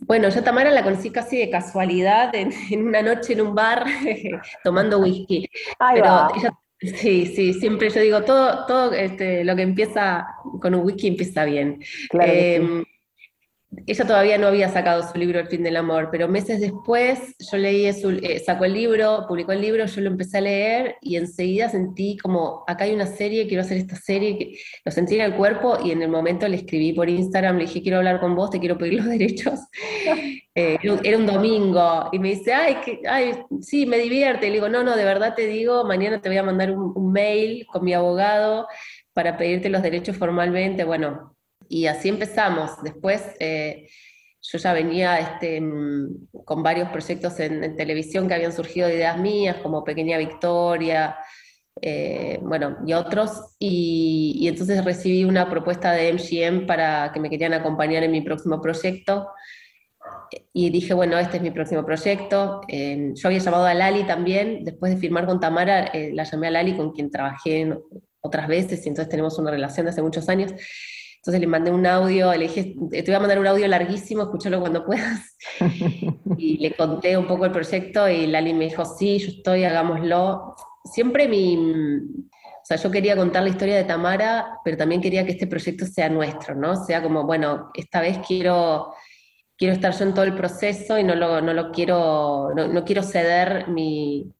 Bueno, 0.00 0.28
yo 0.28 0.42
Tamara 0.42 0.70
la 0.70 0.82
conocí 0.82 1.10
casi 1.10 1.38
de 1.38 1.50
casualidad 1.50 2.34
en, 2.34 2.52
una 2.86 3.02
noche 3.02 3.34
en 3.34 3.42
un 3.42 3.54
bar 3.54 3.84
tomando 4.64 5.00
whisky. 5.00 5.48
Pero 5.94 6.28
sí, 6.80 7.26
sí, 7.26 7.52
siempre 7.54 7.90
yo 7.90 8.00
digo, 8.00 8.22
todo, 8.22 8.64
todo 8.66 8.92
este, 8.92 9.44
lo 9.44 9.54
que 9.56 9.62
empieza 9.62 10.26
con 10.62 10.74
un 10.74 10.84
whisky 10.86 11.08
empieza 11.08 11.44
bien. 11.44 11.82
Claro 12.08 12.84
ella 13.86 14.04
todavía 14.04 14.36
no 14.36 14.48
había 14.48 14.68
sacado 14.68 15.08
su 15.08 15.16
libro 15.16 15.38
El 15.38 15.46
fin 15.46 15.62
del 15.62 15.76
amor, 15.76 16.08
pero 16.10 16.26
meses 16.28 16.60
después 16.60 17.36
yo 17.38 17.56
leí, 17.56 17.92
su, 17.92 18.10
eh, 18.10 18.42
sacó 18.44 18.64
el 18.64 18.74
libro, 18.74 19.26
publicó 19.28 19.52
el 19.52 19.60
libro, 19.60 19.86
yo 19.86 20.00
lo 20.00 20.10
empecé 20.10 20.38
a 20.38 20.40
leer 20.40 20.96
y 21.00 21.16
enseguida 21.16 21.68
sentí 21.68 22.16
como, 22.16 22.64
acá 22.66 22.84
hay 22.84 22.92
una 22.92 23.06
serie, 23.06 23.46
quiero 23.46 23.62
hacer 23.62 23.76
esta 23.76 23.94
serie, 23.94 24.58
lo 24.84 24.90
sentí 24.90 25.14
en 25.14 25.20
el 25.22 25.34
cuerpo 25.34 25.78
y 25.84 25.92
en 25.92 26.02
el 26.02 26.08
momento 26.08 26.48
le 26.48 26.56
escribí 26.56 26.92
por 26.92 27.08
Instagram, 27.08 27.58
le 27.58 27.66
dije, 27.66 27.82
quiero 27.82 27.98
hablar 27.98 28.18
con 28.18 28.34
vos, 28.34 28.50
te 28.50 28.58
quiero 28.58 28.76
pedir 28.76 28.94
los 28.94 29.06
derechos. 29.06 29.60
Eh, 30.52 30.76
era 31.04 31.16
un 31.16 31.26
domingo 31.26 32.08
y 32.10 32.18
me 32.18 32.30
dice, 32.30 32.52
ay, 32.52 32.76
que, 32.84 33.00
ay, 33.08 33.34
sí, 33.60 33.86
me 33.86 33.98
divierte. 33.98 34.48
le 34.48 34.54
digo, 34.54 34.68
no, 34.68 34.82
no, 34.82 34.96
de 34.96 35.04
verdad 35.04 35.34
te 35.36 35.46
digo, 35.46 35.84
mañana 35.84 36.20
te 36.20 36.28
voy 36.28 36.38
a 36.38 36.42
mandar 36.42 36.72
un, 36.72 36.92
un 36.94 37.12
mail 37.12 37.66
con 37.66 37.84
mi 37.84 37.94
abogado 37.94 38.66
para 39.12 39.36
pedirte 39.36 39.68
los 39.68 39.82
derechos 39.82 40.16
formalmente. 40.16 40.82
Bueno, 40.82 41.36
y 41.70 41.86
así 41.86 42.08
empezamos. 42.08 42.82
Después 42.82 43.22
eh, 43.38 43.88
yo 44.42 44.58
ya 44.58 44.72
venía 44.72 45.20
este, 45.20 45.62
con 46.44 46.64
varios 46.64 46.88
proyectos 46.88 47.38
en, 47.38 47.76
televisión 47.76 48.26
que 48.26 48.34
habían 48.34 48.52
surgido 48.52 48.88
de 48.88 48.96
ideas 48.96 49.16
mías, 49.18 49.56
como 49.62 49.84
Pequeña 49.84 50.18
Victoria, 50.18 51.16
eh, 51.80 52.40
bueno, 52.42 52.78
y 52.84 52.92
otros, 52.92 53.54
y, 53.60 54.48
entonces 54.48 54.84
recibí 54.84 55.22
una 55.22 55.48
propuesta 55.48 55.92
de 55.92 56.12
MGM 56.12 56.66
para 56.66 57.12
que 57.12 57.20
me 57.20 57.30
querían 57.30 57.54
acompañar 57.54 58.02
en 58.02 58.10
mi 58.10 58.20
próximo 58.20 58.60
proyecto. 58.60 59.28
Y 60.52 60.70
dije, 60.70 60.92
bueno, 60.92 61.18
este 61.18 61.36
es 61.36 61.42
mi 61.42 61.52
próximo 61.52 61.84
proyecto. 61.86 62.62
yo 62.68 63.28
había 63.28 63.38
llamado 63.38 63.66
a 63.66 63.74
Lali 63.74 64.04
también, 64.04 64.64
después 64.64 64.92
de 64.92 64.98
firmar 64.98 65.24
con 65.24 65.38
Tamara, 65.38 65.86
eh, 65.86 66.10
la 66.12 66.24
llamé 66.24 66.48
a 66.48 66.50
Lali, 66.50 66.76
con 66.76 66.90
quien 66.92 67.12
trabajé 67.12 67.72
otras 68.20 68.48
veces, 68.48 68.84
y 68.84 68.88
entonces 68.88 69.08
tenemos 69.08 69.38
una 69.38 69.52
relación 69.52 69.86
de 69.86 69.90
hace 69.90 70.02
muchos 70.02 70.28
años. 70.28 70.52
Entonces 71.20 71.40
le 71.42 71.46
mandé 71.46 71.70
un 71.70 71.86
audio, 71.86 72.32
le 72.32 72.48
dije, 72.48 72.74
te 72.90 73.02
voy 73.02 73.14
a 73.14 73.20
mandar 73.20 73.38
un 73.38 73.46
audio 73.46 73.68
larguísimo, 73.68 74.22
escúchalo 74.22 74.58
cuando 74.58 74.86
puedas. 74.86 75.36
y 76.38 76.56
le 76.56 76.74
conté 76.74 77.18
un 77.18 77.26
poco 77.26 77.44
el 77.44 77.52
proyecto 77.52 78.08
y 78.08 78.26
Lali 78.26 78.54
me 78.54 78.64
dijo, 78.64 78.86
sí, 78.86 79.18
yo 79.18 79.28
estoy, 79.28 79.64
hagámoslo. 79.64 80.56
Siempre 80.82 81.28
mi, 81.28 81.58
o 81.58 82.64
sea, 82.64 82.78
yo 82.78 82.90
quería 82.90 83.16
contar 83.16 83.42
la 83.42 83.50
historia 83.50 83.76
de 83.76 83.84
Tamara, 83.84 84.60
pero 84.64 84.78
también 84.78 85.02
quería 85.02 85.26
que 85.26 85.32
este 85.32 85.46
proyecto 85.46 85.84
sea 85.84 86.08
nuestro, 86.08 86.54
¿no? 86.54 86.82
Sea 86.86 87.02
como, 87.02 87.26
bueno, 87.26 87.70
esta 87.74 88.00
vez 88.00 88.18
quiero, 88.26 88.94
quiero 89.58 89.74
estar 89.74 89.92
yo 89.92 90.06
en 90.06 90.14
todo 90.14 90.24
el 90.24 90.34
proceso 90.34 90.98
y 90.98 91.04
no 91.04 91.14
lo, 91.14 91.42
no 91.42 91.52
lo 91.52 91.70
quiero, 91.70 92.54
no, 92.56 92.66
no 92.66 92.82
quiero 92.82 93.02
ceder 93.02 93.68
mi, 93.68 94.32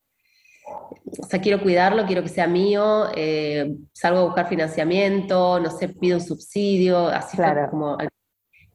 o 1.18 1.26
sea, 1.26 1.40
quiero 1.40 1.62
cuidarlo, 1.62 2.06
quiero 2.06 2.22
que 2.22 2.28
sea 2.28 2.46
mío, 2.46 3.08
eh, 3.14 3.74
salgo 3.92 4.20
a 4.20 4.24
buscar 4.24 4.48
financiamiento, 4.48 5.58
no 5.60 5.70
sé, 5.70 5.88
pido 5.88 6.18
un 6.18 6.24
subsidio, 6.24 7.08
así 7.08 7.36
fue 7.36 7.68
como 7.70 7.96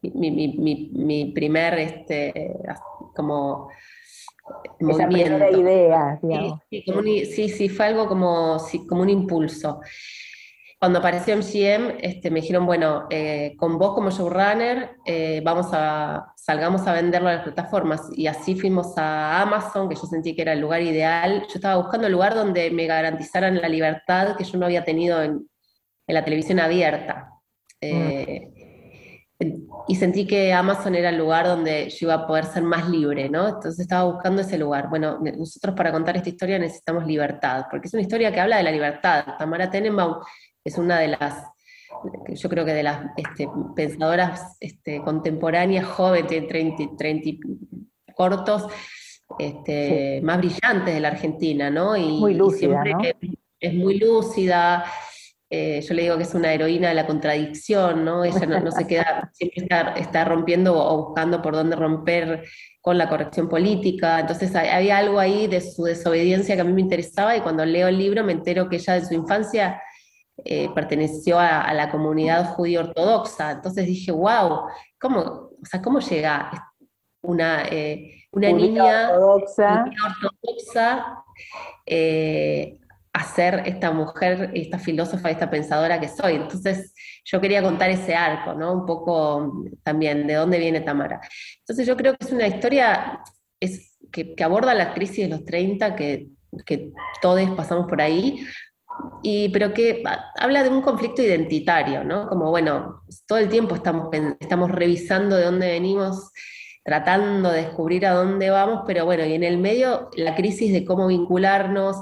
mi, 0.02 1.32
primer, 1.34 1.78
este, 1.78 2.52
como 3.14 3.68
movimiento. 4.80 5.58
Idea, 5.58 6.18
digamos. 6.22 6.60
Sí, 6.70 7.48
sí, 7.48 7.68
fue 7.68 7.86
algo 7.86 8.06
como, 8.06 8.58
como 8.88 9.02
un 9.02 9.10
impulso. 9.10 9.80
Cuando 10.78 10.98
apareció 10.98 11.34
MGM, 11.36 11.98
este, 12.00 12.30
me 12.30 12.40
dijeron, 12.40 12.66
bueno, 12.66 13.06
eh, 13.10 13.54
con 13.56 13.78
vos 13.78 13.94
como 13.94 14.10
showrunner, 14.10 14.96
eh, 15.06 15.40
vamos 15.42 15.68
a, 15.72 16.32
salgamos 16.46 16.86
a 16.86 16.92
venderlo 16.92 17.28
a 17.28 17.34
las 17.34 17.42
plataformas. 17.42 18.02
Y 18.14 18.28
así 18.28 18.54
fuimos 18.54 18.96
a 18.96 19.42
Amazon, 19.42 19.88
que 19.88 19.96
yo 19.96 20.02
sentí 20.02 20.36
que 20.36 20.42
era 20.42 20.52
el 20.52 20.60
lugar 20.60 20.80
ideal. 20.80 21.42
Yo 21.48 21.54
estaba 21.56 21.76
buscando 21.82 22.06
el 22.06 22.12
lugar 22.12 22.36
donde 22.36 22.70
me 22.70 22.86
garantizaran 22.86 23.60
la 23.60 23.68
libertad 23.68 24.36
que 24.36 24.44
yo 24.44 24.56
no 24.56 24.66
había 24.66 24.84
tenido 24.84 25.20
en, 25.22 25.48
la 26.06 26.24
televisión 26.24 26.60
abierta. 26.60 27.30
Eh, 27.80 28.52
y 29.88 29.96
sentí 29.96 30.24
que 30.24 30.52
Amazon 30.52 30.94
era 30.94 31.08
el 31.08 31.18
lugar 31.18 31.46
donde 31.46 31.90
yo 31.90 32.06
iba 32.06 32.14
a 32.14 32.26
poder 32.28 32.44
ser 32.44 32.62
más 32.62 32.88
libre, 32.88 33.28
¿no? 33.28 33.48
Entonces 33.48 33.80
estaba 33.80 34.04
buscando 34.04 34.42
ese 34.42 34.56
lugar. 34.56 34.88
Bueno, 34.88 35.18
nosotros 35.20 35.74
para 35.74 35.90
contar 35.90 36.16
esta 36.16 36.28
historia 36.28 36.60
necesitamos 36.60 37.06
libertad, 37.06 37.64
porque 37.68 37.88
es 37.88 37.94
una 37.94 38.02
historia 38.02 38.30
que 38.30 38.40
habla 38.40 38.58
de 38.58 38.62
la 38.62 38.70
libertad. 38.70 39.24
Tamara 39.36 39.68
Tenenbaum 39.68 40.18
es 40.64 40.78
una 40.78 41.00
de 41.00 41.08
las, 41.08 41.42
yo 42.34 42.48
creo 42.48 42.64
que 42.64 42.74
de 42.74 42.82
las 42.82 43.06
este, 43.16 43.48
pensadoras 43.74 44.56
este, 44.60 45.02
contemporáneas, 45.02 45.84
jóvenes, 45.86 46.30
de 46.30 46.42
30, 46.42 47.32
cortos, 48.14 48.66
este, 49.38 50.20
más 50.22 50.38
brillantes 50.38 50.94
de 50.94 51.00
la 51.00 51.08
Argentina, 51.08 51.70
¿no? 51.70 51.96
Y, 51.96 52.18
muy 52.18 52.34
lúcida, 52.34 52.82
¿no? 52.84 52.98
es 53.60 53.74
muy 53.74 53.98
lúcida. 53.98 54.84
Eh, 55.48 55.80
yo 55.80 55.94
le 55.94 56.02
digo 56.02 56.16
que 56.16 56.24
es 56.24 56.34
una 56.34 56.52
heroína 56.52 56.88
de 56.88 56.94
la 56.94 57.06
contradicción, 57.06 58.04
¿no? 58.04 58.24
Ella 58.24 58.46
no, 58.46 58.70
se 58.72 58.86
queda, 58.86 59.30
siempre 59.32 59.62
está, 59.62 59.92
está, 59.92 60.24
rompiendo 60.24 60.76
o 60.76 61.06
buscando 61.06 61.40
por 61.40 61.54
dónde 61.54 61.76
romper 61.76 62.44
con 62.80 62.98
la 62.98 63.08
corrección 63.08 63.48
política. 63.48 64.20
Entonces 64.20 64.54
había 64.56 64.98
algo 64.98 65.20
ahí 65.20 65.46
de 65.46 65.60
su 65.60 65.84
desobediencia 65.84 66.56
que 66.56 66.62
a 66.62 66.64
mí 66.64 66.72
me 66.72 66.80
interesaba 66.80 67.36
y 67.36 67.40
cuando 67.40 67.64
leo 67.64 67.88
el 67.88 67.98
libro 67.98 68.24
me 68.24 68.32
entero 68.32 68.68
que 68.68 68.76
ella 68.76 68.94
de 68.94 69.04
su 69.04 69.14
infancia 69.14 69.80
eh, 70.44 70.68
perteneció 70.74 71.38
a, 71.38 71.72
la 71.72 71.90
comunidad 71.90 72.54
judío 72.54 72.80
ortodoxa. 72.80 73.52
Entonces 73.52 73.86
dije, 73.86 74.12
wow, 74.12 74.66
¿cómo, 75.00 75.20
o 75.20 75.66
sea, 75.68 75.80
¿cómo 75.80 76.00
llega 76.00 76.72
una, 77.22 77.64
eh, 77.64 78.24
una 78.32 78.52
niña 78.52 79.10
ortodoxa, 79.18 79.86
eh, 81.86 82.78
a 83.12 83.24
ser 83.24 83.62
esta 83.64 83.90
mujer, 83.92 84.50
esta 84.52 84.78
filósofa, 84.78 85.30
esta 85.30 85.48
pensadora 85.48 85.98
que 85.98 86.08
soy? 86.08 86.34
Entonces 86.34 86.92
yo 87.24 87.40
quería 87.40 87.62
contar 87.62 87.88
ese 87.90 88.14
arco, 88.14 88.52
¿no? 88.52 88.74
Un 88.74 88.86
poco 88.86 89.64
también 89.82 90.26
de 90.26 90.34
dónde 90.34 90.58
viene 90.58 90.82
Tamara. 90.82 91.20
Entonces 91.60 91.86
yo 91.86 91.96
creo 91.96 92.14
que 92.14 92.26
es 92.26 92.32
una 92.32 92.46
historia 92.46 93.20
es, 93.58 93.96
que, 94.12 94.34
aborda 94.44 94.74
la 94.74 94.92
crisis 94.92 95.28
de 95.28 95.28
los 95.28 95.44
30, 95.44 95.96
que, 95.96 96.28
que 96.64 96.92
todos 97.22 97.50
pasamos 97.56 97.86
por 97.86 98.00
ahí, 98.00 98.46
y, 99.22 99.48
pero 99.50 99.72
que 99.72 100.02
habla 100.38 100.62
de 100.62 100.68
un 100.68 100.82
conflicto 100.82 101.22
identitario, 101.22 102.04
¿no? 102.04 102.28
Como, 102.28 102.50
bueno, 102.50 103.02
todo 103.26 103.38
el 103.38 103.48
tiempo 103.48 103.74
estamos, 103.74 104.08
estamos 104.40 104.70
revisando 104.70 105.36
de 105.36 105.44
dónde 105.44 105.70
venimos, 105.70 106.30
tratando 106.84 107.50
de 107.50 107.62
descubrir 107.62 108.06
a 108.06 108.14
dónde 108.14 108.50
vamos, 108.50 108.82
pero 108.86 109.04
bueno, 109.04 109.24
y 109.24 109.34
en 109.34 109.42
el 109.42 109.58
medio 109.58 110.08
la 110.16 110.34
crisis 110.34 110.72
de 110.72 110.84
cómo 110.84 111.08
vincularnos, 111.08 111.96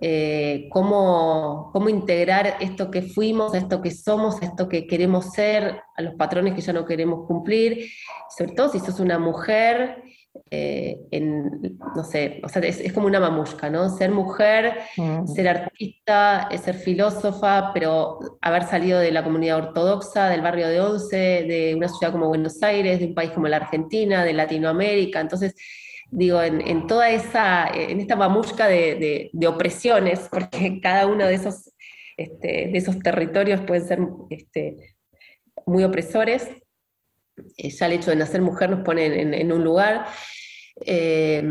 eh, 0.00 0.68
cómo, 0.70 1.70
cómo 1.72 1.88
integrar 1.88 2.56
esto 2.60 2.90
que 2.90 3.02
fuimos, 3.02 3.54
esto 3.54 3.82
que 3.82 3.90
somos, 3.90 4.40
esto 4.42 4.68
que 4.68 4.86
queremos 4.86 5.32
ser, 5.32 5.82
a 5.96 6.02
los 6.02 6.14
patrones 6.14 6.54
que 6.54 6.60
ya 6.60 6.72
no 6.72 6.86
queremos 6.86 7.26
cumplir, 7.26 7.90
sobre 8.36 8.52
todo 8.52 8.70
si 8.70 8.78
sos 8.78 9.00
una 9.00 9.18
mujer 9.18 10.02
eh, 10.50 10.98
en, 11.10 11.78
no 11.94 12.04
sé, 12.04 12.40
o 12.42 12.48
sea, 12.48 12.62
es, 12.62 12.92
como 12.92 13.06
una 13.06 13.20
mamusca, 13.20 13.68
¿no? 13.70 13.88
Ser 13.88 14.10
mujer, 14.10 14.78
mm. 14.96 15.26
ser 15.26 15.48
artista, 15.48 16.48
ser 16.62 16.74
filósofa, 16.74 17.72
pero 17.72 18.18
haber 18.40 18.64
salido 18.64 18.98
de 18.98 19.12
la 19.12 19.24
comunidad 19.24 19.58
ortodoxa, 19.58 20.28
del 20.28 20.42
barrio 20.42 20.68
de 20.68 20.80
Once, 20.80 21.16
de 21.16 21.74
una 21.76 21.88
ciudad 21.88 22.12
como 22.12 22.28
Buenos 22.28 22.62
Aires, 22.62 23.00
de 23.00 23.06
un 23.06 23.14
país 23.14 23.30
como 23.30 23.48
la 23.48 23.58
Argentina, 23.58 24.24
de 24.24 24.32
Latinoamérica. 24.32 25.20
Entonces, 25.20 25.54
digo, 26.10 26.42
en, 26.42 26.86
toda 26.86 27.10
esa, 27.10 27.68
en 27.68 28.00
esta 28.00 28.16
mamusca 28.16 28.66
de, 28.66 29.30
opresiones, 29.46 30.28
porque 30.30 30.80
cada 30.80 31.06
uno 31.06 31.26
de 31.26 31.34
esos, 31.34 31.72
este, 32.16 32.68
de 32.72 32.78
esos 32.78 32.98
territorios 32.98 33.60
pueden 33.62 33.86
ser 33.86 33.98
este, 34.30 34.76
muy 35.66 35.84
opresores, 35.84 36.44
eh, 36.44 36.62
ya 37.56 37.86
el 37.86 37.92
hecho 37.92 38.10
de 38.10 38.16
nacer 38.16 38.42
mujer 38.42 38.70
nos 38.70 38.80
pone 38.80 39.40
en, 39.40 39.52
un 39.52 39.64
lugar. 39.64 40.06
Eh, 40.84 41.42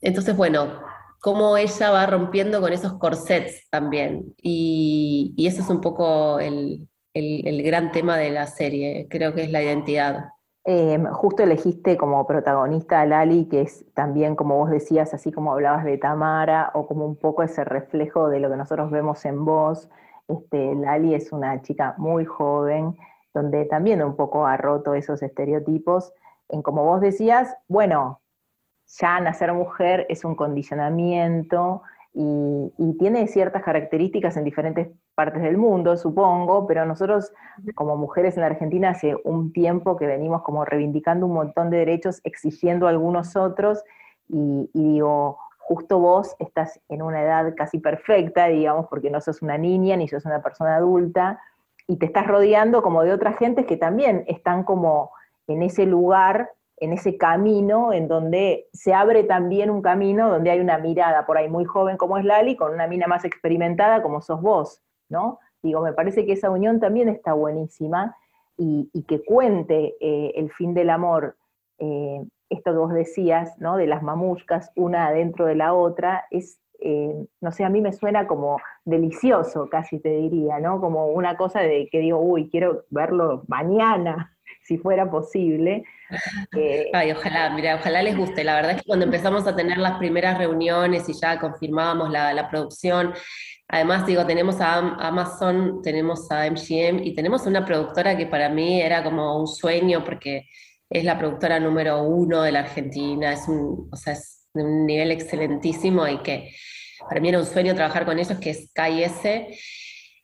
entonces, 0.00 0.36
bueno, 0.36 0.80
cómo 1.22 1.56
ella 1.56 1.90
va 1.90 2.04
rompiendo 2.06 2.60
con 2.60 2.72
esos 2.72 2.94
corsets 2.94 3.70
también. 3.70 4.34
Y, 4.42 5.34
eso 5.38 5.62
es 5.62 5.70
un 5.70 5.80
poco 5.80 6.40
el, 6.40 6.88
gran 7.14 7.92
tema 7.92 8.18
de 8.18 8.30
la 8.30 8.46
serie, 8.46 9.06
creo 9.08 9.32
que 9.34 9.44
es 9.44 9.50
la 9.50 9.62
identidad. 9.62 10.30
Em, 10.64 11.06
justo 11.06 11.42
elegiste 11.42 11.96
como 11.96 12.26
protagonista 12.26 13.00
a 13.00 13.06
Lali, 13.06 13.46
que 13.48 13.62
es 13.62 13.84
también, 13.94 14.36
como 14.36 14.58
vos 14.58 14.70
decías, 14.70 15.14
así 15.14 15.32
como 15.32 15.52
hablabas 15.52 15.84
de 15.84 15.98
Tamara, 15.98 16.70
o 16.74 16.86
como 16.86 17.04
un 17.06 17.16
poco 17.16 17.42
ese 17.42 17.64
reflejo 17.64 18.28
de 18.28 18.40
lo 18.40 18.50
que 18.50 18.56
nosotros 18.56 18.90
vemos 18.90 19.24
en 19.24 19.44
vos. 19.44 19.88
Este, 20.28 20.74
Lali 20.74 21.14
es 21.14 21.32
una 21.32 21.62
chica 21.62 21.94
muy 21.98 22.24
joven, 22.24 22.96
donde 23.34 23.64
también 23.64 24.02
un 24.02 24.16
poco 24.16 24.46
ha 24.46 24.56
roto 24.56 24.94
esos 24.94 25.22
estereotipos, 25.22 26.12
en 26.48 26.62
como 26.62 26.84
vos 26.84 27.00
decías, 27.00 27.56
bueno, 27.68 28.20
ya 28.98 29.20
nacer 29.20 29.52
mujer 29.52 30.06
es 30.08 30.24
un 30.24 30.34
condicionamiento 30.34 31.82
y, 32.14 32.72
tiene 32.98 33.26
ciertas 33.26 33.62
características 33.62 34.36
en 34.36 34.44
diferentes 34.44 34.88
partes 35.14 35.42
del 35.42 35.56
mundo, 35.56 35.96
supongo, 35.96 36.66
pero 36.66 36.84
nosotros 36.84 37.32
como 37.74 37.96
mujeres 37.96 38.36
en 38.36 38.42
la 38.42 38.46
Argentina 38.48 38.90
hace 38.90 39.16
un 39.24 39.52
tiempo 39.52 39.96
que 39.96 40.06
venimos 40.06 40.42
como 40.42 40.64
reivindicando 40.64 41.26
un 41.26 41.32
montón 41.32 41.70
de 41.70 41.78
derechos, 41.78 42.20
exigiendo 42.22 42.86
algunos 42.86 43.34
otros, 43.34 43.82
y, 44.28 44.70
digo, 44.72 45.38
justo 45.58 45.98
vos 45.98 46.36
estás 46.38 46.80
en 46.88 47.02
una 47.02 47.22
edad 47.22 47.54
casi 47.56 47.78
perfecta, 47.78 48.46
digamos, 48.46 48.86
porque 48.88 49.10
no 49.10 49.20
sos 49.20 49.42
una 49.42 49.58
niña 49.58 49.96
ni 49.96 50.06
sos 50.06 50.24
una 50.26 50.42
persona 50.42 50.76
adulta, 50.76 51.40
y 51.86 51.96
te 51.96 52.06
estás 52.06 52.26
rodeando 52.26 52.82
como 52.82 53.02
de 53.02 53.12
otras 53.12 53.36
gentes 53.38 53.66
que 53.66 53.76
también 53.76 54.24
están 54.26 54.64
como 54.64 55.10
en 55.46 55.62
ese 55.62 55.86
lugar 55.86 56.50
en 56.82 56.92
ese 56.92 57.16
camino 57.16 57.92
en 57.92 58.08
donde 58.08 58.66
se 58.72 58.92
abre 58.92 59.22
también 59.22 59.70
un 59.70 59.82
camino 59.82 60.28
donde 60.28 60.50
hay 60.50 60.58
una 60.58 60.78
mirada 60.78 61.24
por 61.26 61.38
ahí 61.38 61.48
muy 61.48 61.64
joven 61.64 61.96
como 61.96 62.18
es 62.18 62.24
Lali, 62.24 62.56
con 62.56 62.72
una 62.72 62.88
mina 62.88 63.06
más 63.06 63.24
experimentada 63.24 64.02
como 64.02 64.20
sos 64.20 64.42
vos, 64.42 64.82
¿no? 65.08 65.38
Digo, 65.62 65.80
me 65.80 65.92
parece 65.92 66.26
que 66.26 66.32
esa 66.32 66.50
unión 66.50 66.80
también 66.80 67.08
está 67.08 67.34
buenísima 67.34 68.16
y, 68.56 68.90
que 69.06 69.24
cuente 69.24 69.94
eh, 70.00 70.32
el 70.34 70.50
fin 70.50 70.74
del 70.74 70.90
amor, 70.90 71.36
eh, 71.78 72.20
esto 72.50 72.72
que 72.72 72.78
vos 72.78 72.92
decías, 72.92 73.56
¿no? 73.58 73.76
De 73.76 73.86
las 73.86 74.02
mamushkas, 74.02 74.72
una 74.74 75.12
dentro 75.12 75.46
de 75.46 75.54
la 75.54 75.74
otra, 75.74 76.26
es, 76.32 76.58
eh, 76.84 77.26
no 77.40 77.52
sé, 77.52 77.64
a 77.64 77.68
mí 77.68 77.80
me 77.80 77.92
suena 77.92 78.26
como 78.26 78.58
delicioso, 78.84 79.68
casi 79.68 80.00
te 80.00 80.10
diría, 80.10 80.58
¿no? 80.58 80.80
Como 80.80 81.06
una 81.06 81.36
cosa 81.36 81.60
de 81.60 81.88
que 81.90 82.00
digo, 82.00 82.18
uy, 82.18 82.48
quiero 82.50 82.84
verlo 82.90 83.44
mañana, 83.48 84.36
si 84.64 84.78
fuera 84.78 85.10
posible. 85.10 85.84
Eh, 86.54 86.90
Ay, 86.92 87.10
ojalá, 87.12 87.48
mira, 87.54 87.76
ojalá 87.76 88.02
les 88.02 88.14
guste. 88.14 88.44
La 88.44 88.56
verdad 88.56 88.72
es 88.72 88.82
que 88.82 88.86
cuando 88.86 89.06
empezamos 89.06 89.46
a 89.46 89.56
tener 89.56 89.78
las 89.78 89.96
primeras 89.96 90.36
reuniones 90.36 91.08
y 91.08 91.14
ya 91.14 91.40
confirmábamos 91.40 92.10
la, 92.10 92.50
producción, 92.50 93.14
además 93.66 94.04
digo, 94.04 94.26
tenemos 94.26 94.60
a 94.60 94.76
Amazon, 94.76 95.80
tenemos 95.82 96.30
a 96.30 96.44
MGM 96.50 97.02
y 97.02 97.14
tenemos 97.14 97.46
una 97.46 97.64
productora 97.64 98.14
que 98.14 98.26
para 98.26 98.50
mí 98.50 98.82
era 98.82 99.02
como 99.02 99.40
un 99.40 99.46
sueño 99.46 100.04
porque 100.04 100.46
es 100.90 101.04
la 101.04 101.18
productora 101.18 101.58
número 101.58 102.02
uno 102.02 102.42
de 102.42 102.52
la 102.52 102.60
Argentina, 102.60 103.32
es 103.32 103.48
un, 103.48 103.88
o 103.90 103.96
sea, 103.96 104.12
es 104.12 104.42
de 104.54 104.62
un 104.62 104.86
nivel 104.86 105.10
excelentísimo 105.10 106.06
y 106.06 106.18
que 106.18 106.50
para 107.08 107.20
mí 107.20 107.28
era 107.28 107.38
un 107.38 107.46
sueño 107.46 107.74
trabajar 107.74 108.04
con 108.04 108.18
ellos, 108.18 108.38
que 108.38 108.50
es 108.50 108.70
KS. 108.72 109.48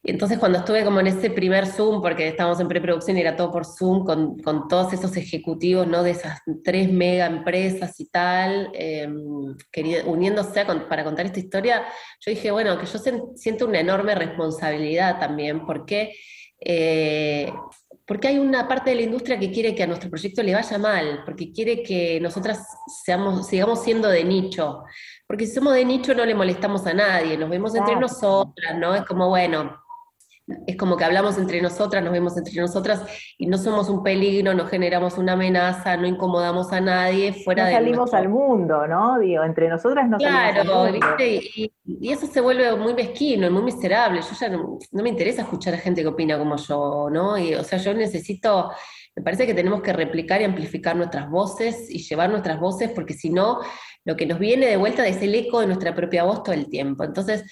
Entonces 0.04 0.38
cuando 0.38 0.58
estuve 0.58 0.84
como 0.84 1.00
en 1.00 1.08
ese 1.08 1.28
primer 1.28 1.66
Zoom, 1.66 2.00
porque 2.00 2.28
estábamos 2.28 2.60
en 2.60 2.68
preproducción 2.68 3.18
y 3.18 3.20
era 3.20 3.36
todo 3.36 3.50
por 3.50 3.66
Zoom, 3.66 4.04
con, 4.04 4.38
con 4.38 4.68
todos 4.68 4.92
esos 4.92 5.16
ejecutivos 5.16 5.86
¿no? 5.86 6.02
de 6.02 6.12
esas 6.12 6.40
tres 6.64 6.90
mega 6.90 7.26
empresas 7.26 7.98
y 7.98 8.06
tal, 8.06 8.70
eh, 8.74 9.08
uniéndose 10.06 10.64
para 10.64 11.04
contar 11.04 11.26
esta 11.26 11.40
historia, 11.40 11.84
yo 12.20 12.30
dije, 12.30 12.50
bueno, 12.50 12.78
que 12.78 12.86
yo 12.86 12.98
siento 13.34 13.66
una 13.66 13.80
enorme 13.80 14.14
responsabilidad 14.14 15.18
también, 15.18 15.66
porque, 15.66 16.14
eh, 16.60 17.52
porque 18.08 18.28
hay 18.28 18.38
una 18.38 18.66
parte 18.66 18.88
de 18.90 18.96
la 18.96 19.02
industria 19.02 19.38
que 19.38 19.52
quiere 19.52 19.74
que 19.74 19.82
a 19.82 19.86
nuestro 19.86 20.08
proyecto 20.08 20.42
le 20.42 20.54
vaya 20.54 20.78
mal, 20.78 21.22
porque 21.26 21.52
quiere 21.52 21.82
que 21.82 22.18
nosotras 22.20 22.66
seamos, 23.04 23.46
sigamos 23.46 23.82
siendo 23.84 24.08
de 24.08 24.24
nicho. 24.24 24.84
Porque 25.26 25.46
si 25.46 25.54
somos 25.54 25.74
de 25.74 25.84
nicho 25.84 26.14
no 26.14 26.24
le 26.24 26.34
molestamos 26.34 26.86
a 26.86 26.94
nadie, 26.94 27.36
nos 27.36 27.50
vemos 27.50 27.74
entre 27.74 27.96
nosotras, 27.96 28.78
¿no? 28.78 28.94
Es 28.94 29.04
como, 29.04 29.28
bueno, 29.28 29.78
es 30.66 30.76
como 30.76 30.96
que 30.96 31.04
hablamos 31.04 31.36
entre 31.38 31.60
nosotras, 31.60 32.02
nos 32.02 32.12
vemos 32.12 32.36
entre 32.36 32.60
nosotras 32.60 33.02
y 33.36 33.46
no 33.46 33.58
somos 33.58 33.88
un 33.90 34.02
peligro, 34.02 34.54
no 34.54 34.66
generamos 34.66 35.18
una 35.18 35.34
amenaza, 35.34 35.96
no 35.96 36.06
incomodamos 36.06 36.72
a 36.72 36.80
nadie 36.80 37.32
fuera 37.32 37.66
no 37.66 37.72
salimos 37.72 38.14
al 38.14 38.28
mundo, 38.28 38.86
¿no? 38.86 39.18
Digo, 39.18 39.44
entre 39.44 39.68
nosotras 39.68 40.08
no 40.08 40.18
salimos 40.18 40.74
al 40.74 40.92
mundo. 40.92 41.16
Y, 41.18 41.72
y, 41.84 42.12
eso 42.12 42.26
se 42.26 42.40
vuelve 42.40 42.74
muy 42.76 42.94
mezquino 42.94 43.46
y 43.46 43.50
muy 43.50 43.62
miserable. 43.62 44.20
Yo 44.22 44.36
ya 44.38 44.48
no, 44.48 44.78
me 44.92 45.08
interesa 45.08 45.42
escuchar 45.42 45.74
a 45.74 45.78
gente 45.78 46.02
que 46.02 46.08
opina 46.08 46.38
como 46.38 46.56
yo, 46.56 47.08
¿no? 47.10 47.36
Y, 47.36 47.54
o 47.54 47.64
sea, 47.64 47.78
yo 47.78 47.92
necesito, 47.92 48.70
me 49.16 49.22
parece 49.22 49.46
que 49.46 49.54
tenemos 49.54 49.82
que 49.82 49.92
replicar 49.92 50.40
y 50.40 50.44
amplificar 50.44 50.96
nuestras 50.96 51.28
voces 51.30 51.90
y 51.90 51.98
llevar 51.98 52.30
nuestras 52.30 52.58
voces, 52.58 52.90
porque 52.90 53.12
si 53.12 53.28
no, 53.30 53.60
lo 54.04 54.16
que 54.16 54.24
nos 54.24 54.38
viene 54.38 54.66
de 54.66 54.76
vuelta 54.78 55.06
es 55.06 55.20
el 55.20 55.34
eco 55.34 55.60
de 55.60 55.66
nuestra 55.66 55.94
propia 55.94 56.24
voz 56.24 56.42
todo 56.42 56.54
el 56.54 56.70
tiempo. 56.70 57.04
Entonces, 57.04 57.44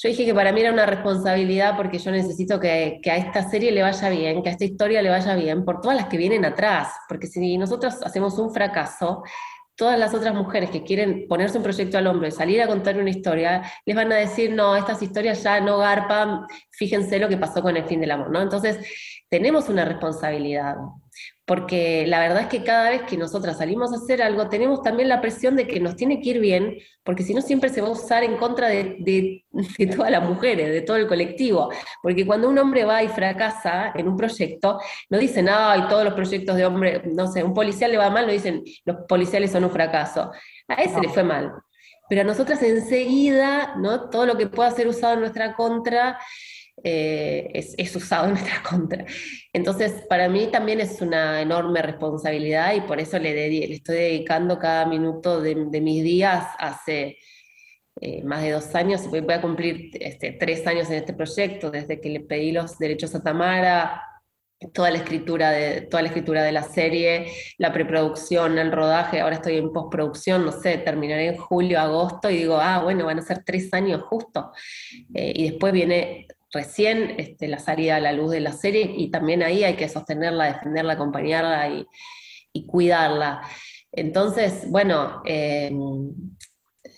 yo 0.00 0.08
dije 0.08 0.24
que 0.24 0.34
para 0.34 0.52
mí 0.52 0.60
era 0.60 0.72
una 0.72 0.86
responsabilidad 0.86 1.76
porque 1.76 1.98
yo 1.98 2.12
necesito 2.12 2.60
que, 2.60 3.00
a 3.04 3.16
esta 3.16 3.50
serie 3.50 3.72
le 3.72 3.82
vaya 3.82 4.08
bien, 4.10 4.44
que 4.44 4.48
a 4.48 4.52
esta 4.52 4.64
historia 4.64 5.02
le 5.02 5.10
vaya 5.10 5.34
bien, 5.34 5.64
por 5.64 5.80
todas 5.80 5.96
las 5.96 6.06
que 6.06 6.16
vienen 6.16 6.44
atrás, 6.44 6.88
porque 7.08 7.26
si 7.26 7.58
nosotros 7.58 7.96
hacemos 8.04 8.38
un 8.38 8.54
fracaso, 8.54 9.24
todas 9.74 9.98
las 9.98 10.14
otras 10.14 10.34
mujeres 10.34 10.70
que 10.70 10.84
quieren 10.84 11.26
ponerse 11.26 11.58
un 11.58 11.64
proyecto 11.64 11.98
al 11.98 12.06
hombro 12.06 12.28
y 12.28 12.30
salir 12.30 12.62
a 12.62 12.68
contar 12.68 12.96
una 12.96 13.10
historia, 13.10 13.62
les 13.84 13.96
van 13.96 14.12
a 14.12 14.16
decir, 14.16 14.52
no, 14.52 14.76
estas 14.76 15.02
historias 15.02 15.42
ya 15.42 15.60
no 15.60 15.78
garpan, 15.78 16.46
fíjense 16.70 17.18
lo 17.18 17.28
que 17.28 17.36
pasó 17.36 17.60
con 17.60 17.76
el 17.76 17.84
fin 17.84 18.00
del 18.00 18.12
amor, 18.12 18.30
¿no? 18.30 18.40
Entonces, 18.40 18.78
tenemos 19.28 19.68
una 19.68 19.84
responsabilidad 19.84 20.76
porque 21.48 22.06
la 22.06 22.20
verdad 22.20 22.42
es 22.42 22.48
que 22.48 22.62
cada 22.62 22.90
vez 22.90 23.02
que 23.04 23.16
nosotras 23.16 23.56
salimos 23.56 23.90
a 23.90 23.96
hacer 23.96 24.20
algo, 24.20 24.50
tenemos 24.50 24.82
también 24.82 25.08
la 25.08 25.22
presión 25.22 25.56
de 25.56 25.66
que 25.66 25.80
nos 25.80 25.96
tiene 25.96 26.20
que 26.20 26.28
ir 26.28 26.40
bien, 26.40 26.76
porque 27.02 27.22
si 27.22 27.32
no 27.32 27.40
siempre 27.40 27.70
se 27.70 27.80
va 27.80 27.88
a 27.88 27.92
usar 27.92 28.22
en 28.22 28.36
contra 28.36 28.68
de, 28.68 29.46
todas 29.96 30.10
las 30.10 30.22
mujeres, 30.22 30.68
de 30.68 30.82
todo 30.82 30.98
el 30.98 31.08
colectivo. 31.08 31.70
Porque 32.02 32.26
cuando 32.26 32.50
un 32.50 32.58
hombre 32.58 32.84
va 32.84 33.02
y 33.02 33.08
fracasa 33.08 33.92
en 33.94 34.08
un 34.08 34.16
proyecto, 34.18 34.78
no 35.08 35.16
dicen, 35.16 35.48
ay, 35.48 35.86
todos 35.88 36.04
los 36.04 36.12
proyectos 36.12 36.54
de 36.54 36.66
hombre, 36.66 37.02
no 37.06 37.26
sé, 37.26 37.42
un 37.42 37.54
policial 37.54 37.92
le 37.92 37.96
va 37.96 38.10
mal, 38.10 38.26
no 38.26 38.32
dicen, 38.32 38.62
los 38.84 38.96
policiales 39.08 39.50
son 39.50 39.64
un 39.64 39.70
fracaso. 39.70 40.30
A 40.68 40.74
ese 40.74 41.00
le 41.00 41.08
fue 41.08 41.24
mal. 41.24 41.54
Pero 42.10 42.20
a 42.20 42.24
nosotras 42.24 42.62
enseguida, 42.62 43.74
¿no? 43.78 44.10
Todo 44.10 44.26
lo 44.26 44.36
que 44.36 44.48
pueda 44.48 44.70
ser 44.70 44.86
usado 44.86 45.14
en 45.14 45.20
nuestra 45.20 45.54
contra, 45.54 46.18
eh, 46.84 47.50
es, 47.54 47.96
usado 47.96 48.26
en 48.26 48.32
nuestra 48.32 48.62
contra. 48.68 49.04
Entonces, 49.52 50.04
para 50.08 50.28
mí 50.28 50.48
también 50.50 50.80
es 50.80 51.00
una 51.00 51.40
enorme 51.40 51.82
responsabilidad 51.82 52.74
y 52.74 52.80
por 52.82 53.00
eso 53.00 53.18
le, 53.18 53.34
le 53.34 53.74
estoy 53.74 53.96
dedicando 53.96 54.58
cada 54.58 54.86
minuto 54.86 55.40
de, 55.40 55.54
mis 55.80 56.02
días 56.02 56.46
hace 56.58 57.18
eh, 58.00 58.22
más 58.22 58.42
de 58.42 58.52
dos 58.52 58.74
años, 58.74 59.08
voy, 59.08 59.24
a 59.28 59.40
cumplir 59.40 59.90
este, 59.94 60.32
tres 60.32 60.66
años 60.66 60.88
en 60.88 60.96
este 60.96 61.14
proyecto, 61.14 61.70
desde 61.70 62.00
que 62.00 62.10
le 62.10 62.20
pedí 62.20 62.52
los 62.52 62.78
derechos 62.78 63.14
a 63.14 63.22
Tamara, 63.22 64.02
toda 64.72 64.90
la 64.90 64.98
escritura 64.98 65.50
de, 65.50 65.82
toda 65.82 66.02
la, 66.02 66.08
escritura 66.08 66.42
de 66.42 66.52
la 66.52 66.62
serie, 66.62 67.32
la 67.58 67.72
preproducción, 67.72 68.58
el 68.58 68.72
rodaje, 68.72 69.20
ahora 69.20 69.36
estoy 69.36 69.56
en 69.56 69.72
postproducción, 69.72 70.44
no 70.44 70.52
sé, 70.52 70.78
terminaré 70.78 71.28
en 71.28 71.36
julio, 71.36 71.80
agosto 71.80 72.28
y 72.30 72.38
digo, 72.38 72.58
ah, 72.60 72.82
bueno, 72.82 73.06
van 73.06 73.18
a 73.18 73.22
ser 73.22 73.44
tres 73.44 73.72
años 73.72 74.02
justo. 74.02 74.52
Eh, 75.14 75.32
y 75.34 75.50
después 75.50 75.72
viene 75.72 76.26
recién 76.52 77.14
este, 77.18 77.48
la 77.48 77.58
salida 77.58 77.96
a 77.96 78.00
la 78.00 78.12
luz 78.12 78.30
de 78.30 78.40
la 78.40 78.52
serie 78.52 78.94
y 78.96 79.10
también 79.10 79.42
ahí 79.42 79.64
hay 79.64 79.74
que 79.74 79.88
sostenerla, 79.88 80.46
defenderla, 80.46 80.94
acompañarla 80.94 81.68
y, 81.68 81.86
cuidarla. 82.66 83.42
Entonces, 83.92 84.68
bueno, 84.68 85.22
eh, 85.24 85.70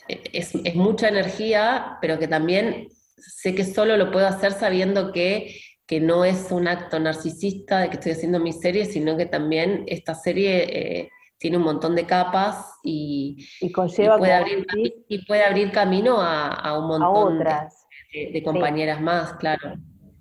es, 0.08 0.54
mucha 0.74 1.08
energía, 1.08 1.98
pero 2.00 2.18
que 2.18 2.28
también 2.28 2.88
sé 2.88 3.54
que 3.54 3.66
solo 3.66 3.98
lo 3.98 4.10
puedo 4.10 4.26
hacer 4.26 4.52
sabiendo 4.52 5.12
que, 5.12 5.60
no 6.00 6.24
es 6.24 6.50
un 6.52 6.68
acto 6.68 7.00
narcisista 7.00 7.80
de 7.80 7.90
que 7.90 7.96
estoy 7.96 8.12
haciendo 8.12 8.38
mi 8.38 8.52
serie, 8.52 8.84
sino 8.86 9.16
que 9.16 9.26
también 9.26 9.84
esta 9.86 10.14
serie... 10.14 11.00
Eh, 11.00 11.10
tiene 11.40 11.56
un 11.56 11.62
montón 11.62 11.96
de 11.96 12.04
capas 12.04 12.74
y, 12.82 13.48
puede, 13.74 14.32
abrir, 14.34 14.66
y 15.08 15.24
puede, 15.24 15.42
abrir, 15.42 15.72
camino 15.72 16.18
a, 16.20 16.78
un 16.78 16.86
montón 16.86 17.38
otras 17.38 17.79
de, 18.12 18.42
compañeras 18.42 19.00
más, 19.00 19.32
claro. 19.34 19.74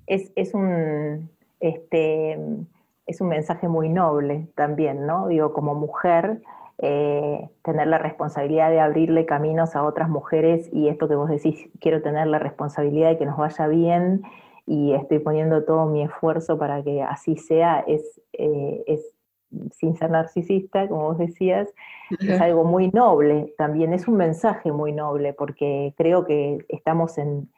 Es, 0.07 0.31
es, 0.35 0.53
un, 0.53 1.29
este, 1.59 2.37
es 3.05 3.21
un 3.21 3.27
mensaje 3.27 3.67
muy 3.67 3.89
noble 3.89 4.47
también, 4.55 5.05
¿no? 5.05 5.27
Digo, 5.27 5.53
como 5.53 5.75
mujer, 5.75 6.41
eh, 6.81 7.49
tener 7.63 7.87
la 7.87 7.97
responsabilidad 7.97 8.69
de 8.69 8.79
abrirle 8.79 9.25
caminos 9.25 9.75
a 9.75 9.83
otras 9.83 10.09
mujeres 10.09 10.69
y 10.71 10.87
esto 10.87 11.09
que 11.09 11.15
vos 11.15 11.29
decís, 11.29 11.67
quiero 11.79 12.01
tener 12.01 12.27
la 12.27 12.39
responsabilidad 12.39 13.09
de 13.09 13.17
que 13.17 13.25
nos 13.25 13.37
vaya 13.37 13.67
bien 13.67 14.21
y 14.65 14.93
estoy 14.93 15.19
poniendo 15.19 15.63
todo 15.65 15.87
mi 15.87 16.03
esfuerzo 16.03 16.57
para 16.57 16.83
que 16.83 17.01
así 17.01 17.35
sea, 17.35 17.83
es, 17.87 18.21
eh, 18.33 18.83
es 18.87 19.13
sin 19.71 19.97
ser 19.97 20.11
narcisista, 20.11 20.87
como 20.87 21.09
vos 21.09 21.17
decías, 21.17 21.67
es 22.19 22.39
algo 22.39 22.63
muy 22.63 22.89
noble, 22.91 23.53
también 23.57 23.93
es 23.93 24.07
un 24.07 24.15
mensaje 24.15 24.71
muy 24.71 24.93
noble, 24.93 25.33
porque 25.33 25.93
creo 25.97 26.23
que 26.23 26.59
estamos 26.69 27.17
en, 27.17 27.49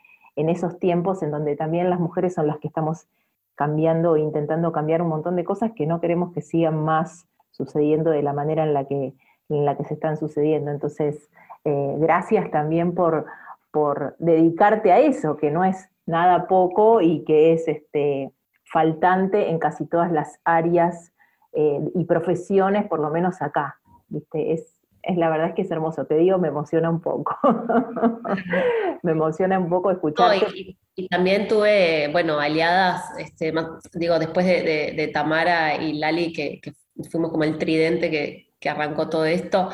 en 0.42 0.50
esos 0.50 0.80
tiempos 0.80 1.24
en 1.24 1.32
donde 1.32 1.56
también 1.56 1.90
las 1.90 2.00
mujeres 2.00 2.34
son 2.34 2.48
las 2.48 2.58
que 2.58 2.68
estamos 2.68 3.08
cambiando 3.56 4.16
e 4.16 4.22
intentando 4.22 4.72
cambiar 4.72 5.02
un 5.02 5.10
montón 5.10 5.36
de 5.36 5.44
cosas 5.44 5.72
que 5.76 5.86
no 5.86 6.02
queremos 6.02 6.34
que 6.34 6.42
sigan 6.42 6.84
más 6.84 7.28
sucediendo 7.52 8.10
de 8.10 8.24
la 8.24 8.34
manera 8.34 8.64
en 8.64 8.74
la 8.74 8.86
que, 8.86 9.14
en 9.50 9.66
la 9.66 9.78
que 9.78 9.84
se 9.84 9.94
están 9.94 10.18
sucediendo. 10.18 10.72
Entonces, 10.72 11.30
eh, 11.64 11.96
gracias 12.00 12.50
también 12.50 12.96
por, 12.96 13.26
por 13.72 14.16
dedicarte 14.18 14.92
a 14.92 15.00
eso, 15.00 15.38
que 15.38 15.52
no 15.52 15.64
es 15.64 15.90
nada 16.06 16.48
poco 16.48 17.02
y 17.02 17.24
que 17.24 17.54
es 17.54 17.68
este, 17.68 18.32
faltante 18.64 19.50
en 19.50 19.60
casi 19.60 19.86
todas 19.86 20.12
las 20.12 20.40
áreas 20.44 21.14
eh, 21.54 21.80
y 21.94 22.06
profesiones, 22.06 22.88
por 22.88 23.00
lo 23.00 23.10
menos 23.10 23.42
acá. 23.42 23.80
¿viste? 24.08 24.54
Es, 24.54 24.81
la 25.16 25.30
verdad 25.30 25.50
es 25.50 25.56
que 25.56 25.62
es 25.64 25.72
hermoso, 25.72 26.06
te 26.06 26.16
digo, 26.16 26.38
me 26.38 26.50
emociona 26.50 26.90
un 26.90 27.02
poco. 27.02 27.38
me 29.04 29.12
emociona 29.12 29.60
un 29.60 29.70
poco 29.70 29.92
escucharte. 29.92 30.78
y, 30.96 31.08
también 31.08 31.48
tuve, 31.48 32.10
bueno, 32.12 32.40
aliadas, 32.40 33.04
este, 33.18 33.54
digo, 33.94 34.20
después 34.20 34.46
de, 34.46 35.12
Tamara 35.14 35.76
y 35.82 35.94
Lali, 35.94 36.32
que, 36.34 36.60
que, 36.62 36.74
fuimos 37.10 37.32
como 37.32 37.44
el 37.44 37.58
tridente 37.58 38.12
que, 38.12 38.54
que 38.60 38.70
arrancó 38.70 39.10
todo 39.10 39.26
esto. 39.26 39.70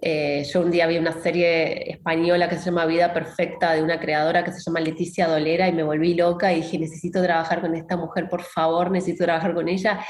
Eh, 0.00 0.44
yo 0.52 0.60
un 0.60 0.72
día 0.72 0.88
vi 0.88 0.98
una 0.98 1.12
serie 1.12 1.90
española 1.92 2.48
que 2.48 2.56
se 2.56 2.66
llama 2.66 2.84
Vida 2.84 3.14
Perfecta 3.14 3.72
de 3.72 3.82
una 3.82 4.00
creadora 4.00 4.44
que 4.44 4.52
se 4.52 4.60
llama 4.60 4.80
Leticia 4.80 5.28
Dolera 5.28 5.68
y 5.68 5.72
me 5.72 5.84
volví 5.84 6.14
loca 6.14 6.52
y 6.52 6.56
dije, 6.56 6.78
necesito 6.78 7.22
trabajar 7.22 7.60
con 7.60 7.74
esta 7.76 7.96
mujer, 7.96 8.28
por 8.28 8.42
favor, 8.42 8.90
necesito 8.90 9.24
trabajar 9.24 9.54
con 9.54 9.68
ella 9.68 10.04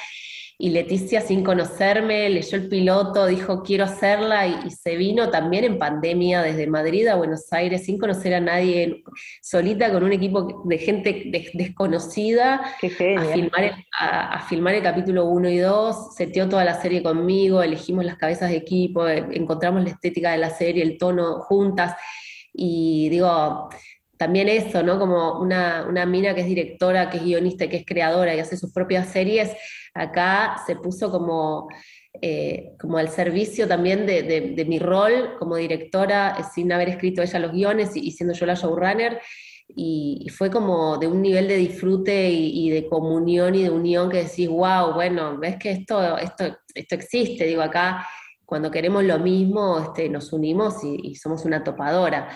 y 0.56 0.70
Leticia 0.70 1.20
sin 1.20 1.42
conocerme 1.42 2.28
leyó 2.30 2.56
el 2.56 2.68
piloto, 2.68 3.26
dijo 3.26 3.62
quiero 3.62 3.84
hacerla 3.84 4.46
y, 4.46 4.70
se 4.70 4.96
vino 4.96 5.30
también 5.30 5.64
en 5.64 5.78
pandemia 5.78 6.42
desde 6.42 6.66
Madrid 6.66 7.08
a 7.08 7.16
Buenos 7.16 7.52
Aires 7.52 7.84
sin 7.84 7.98
conocer 7.98 8.34
a 8.34 8.40
nadie, 8.40 9.02
solita 9.42 9.92
con 9.92 10.04
un 10.04 10.12
equipo 10.12 10.62
de 10.64 10.78
gente 10.78 11.50
desconocida 11.54 12.56
a 12.56 13.24
filmar, 13.32 13.64
el, 13.64 13.74
a, 13.98 14.46
filmar, 14.48 14.74
el, 14.74 14.82
capítulo 14.82 15.26
1 15.26 15.48
y 15.48 15.58
2, 15.58 16.14
seteó 16.14 16.48
toda 16.48 16.64
la 16.64 16.80
serie 16.80 17.02
conmigo, 17.02 17.62
elegimos 17.62 18.04
las 18.04 18.16
cabezas 18.16 18.50
de 18.50 18.56
equipo, 18.56 19.08
eh, 19.08 19.26
encontramos 19.32 19.82
la 19.82 19.90
estética 19.90 20.32
de 20.32 20.38
la 20.38 20.50
serie, 20.50 20.84
el 20.84 20.98
tono 20.98 21.40
juntas 21.40 21.96
y 22.52 23.08
digo 23.08 23.68
también 24.24 24.48
eso, 24.48 24.82
¿no? 24.82 24.98
Como 24.98 25.38
una, 25.38 25.84
una, 25.86 26.06
mina 26.06 26.34
que 26.34 26.40
es 26.40 26.46
directora, 26.46 27.10
que 27.10 27.18
es 27.18 27.24
guionista, 27.24 27.68
que 27.68 27.76
es 27.76 27.84
creadora 27.84 28.34
y 28.34 28.40
hace 28.40 28.56
sus 28.56 28.72
propias 28.72 29.08
series, 29.08 29.50
acá 29.92 30.56
se 30.66 30.76
puso 30.76 31.10
como, 31.10 31.68
eh, 32.22 32.72
como 32.80 32.96
al 32.96 33.10
servicio 33.10 33.68
también 33.68 34.06
de, 34.06 34.64
mi 34.66 34.78
rol 34.78 35.36
como 35.38 35.56
directora, 35.56 36.36
eh, 36.38 36.42
sin 36.54 36.72
haber 36.72 36.88
escrito 36.88 37.20
ella 37.20 37.38
los 37.38 37.52
guiones 37.52 37.90
y, 37.96 38.10
siendo 38.12 38.32
yo 38.32 38.46
la 38.46 38.54
showrunner. 38.54 39.20
Y, 39.68 40.26
fue 40.34 40.50
como 40.50 40.96
de 40.96 41.06
un 41.06 41.20
nivel 41.20 41.46
de 41.46 41.58
disfrute 41.58 42.30
y, 42.30 42.70
de 42.70 42.88
comunión 42.88 43.54
y 43.54 43.64
de 43.64 43.70
unión 43.70 44.08
que 44.08 44.24
decís, 44.24 44.48
wow, 44.48 44.94
bueno, 44.94 45.36
ves 45.38 45.56
que 45.56 45.70
esto, 45.70 46.16
esto, 46.16 46.44
esto 46.74 46.94
existe, 46.94 47.44
digo, 47.44 47.60
acá 47.60 48.06
cuando 48.54 48.70
queremos 48.70 49.02
lo 49.02 49.18
mismo, 49.18 49.80
este, 49.80 50.08
nos 50.08 50.32
unimos 50.32 50.76
y, 50.84 51.16
somos 51.16 51.44
una 51.44 51.64
topadora. 51.64 52.28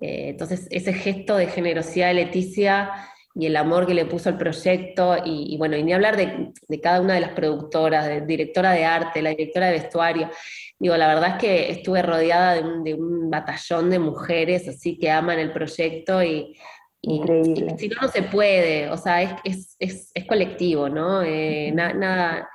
Eh, 0.00 0.28
entonces, 0.28 0.68
ese 0.70 0.92
gesto 0.92 1.36
de 1.36 1.48
generosidad 1.48 2.06
de 2.06 2.14
Leticia 2.14 2.92
y 3.34 3.46
el 3.46 3.56
amor 3.56 3.84
que 3.84 3.92
le 3.92 4.04
puso 4.04 4.28
al 4.28 4.38
proyecto, 4.38 5.16
y, 5.24 5.56
bueno, 5.58 5.76
y 5.76 5.82
ni 5.82 5.92
hablar 5.92 6.16
de, 6.16 6.52
cada 6.80 7.00
una 7.00 7.14
de 7.14 7.22
las 7.22 7.32
productoras, 7.32 8.06
de 8.06 8.20
directora 8.20 8.70
de 8.70 8.84
arte, 8.84 9.20
la 9.20 9.30
directora 9.30 9.66
de 9.66 9.72
vestuario. 9.72 10.30
Digo, 10.78 10.96
la 10.96 11.08
verdad 11.08 11.30
es 11.30 11.38
que 11.38 11.72
estuve 11.72 12.02
rodeada 12.02 12.54
de 12.54 12.94
un, 12.94 13.28
batallón 13.28 13.90
de 13.90 13.98
mujeres 13.98 14.68
así 14.68 14.96
que 14.96 15.10
aman 15.10 15.40
el 15.40 15.50
proyecto 15.50 16.22
y, 16.22 16.56
Increíble. 17.02 17.76
si 17.78 17.88
no, 17.88 17.96
no 18.00 18.06
se 18.06 18.22
puede, 18.22 18.88
o 18.90 18.96
sea, 18.96 19.22
es, 19.42 19.74
es, 19.80 20.12
es, 20.14 20.24
colectivo, 20.24 20.88
¿no? 20.88 21.20
Eh, 21.24 21.72
nada, 21.74 22.48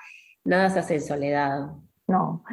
nada 0.45 0.69
se 0.69 0.79
hace 0.79 0.95
en 0.95 1.01
soledad. 1.01 1.67
No. 2.07 2.45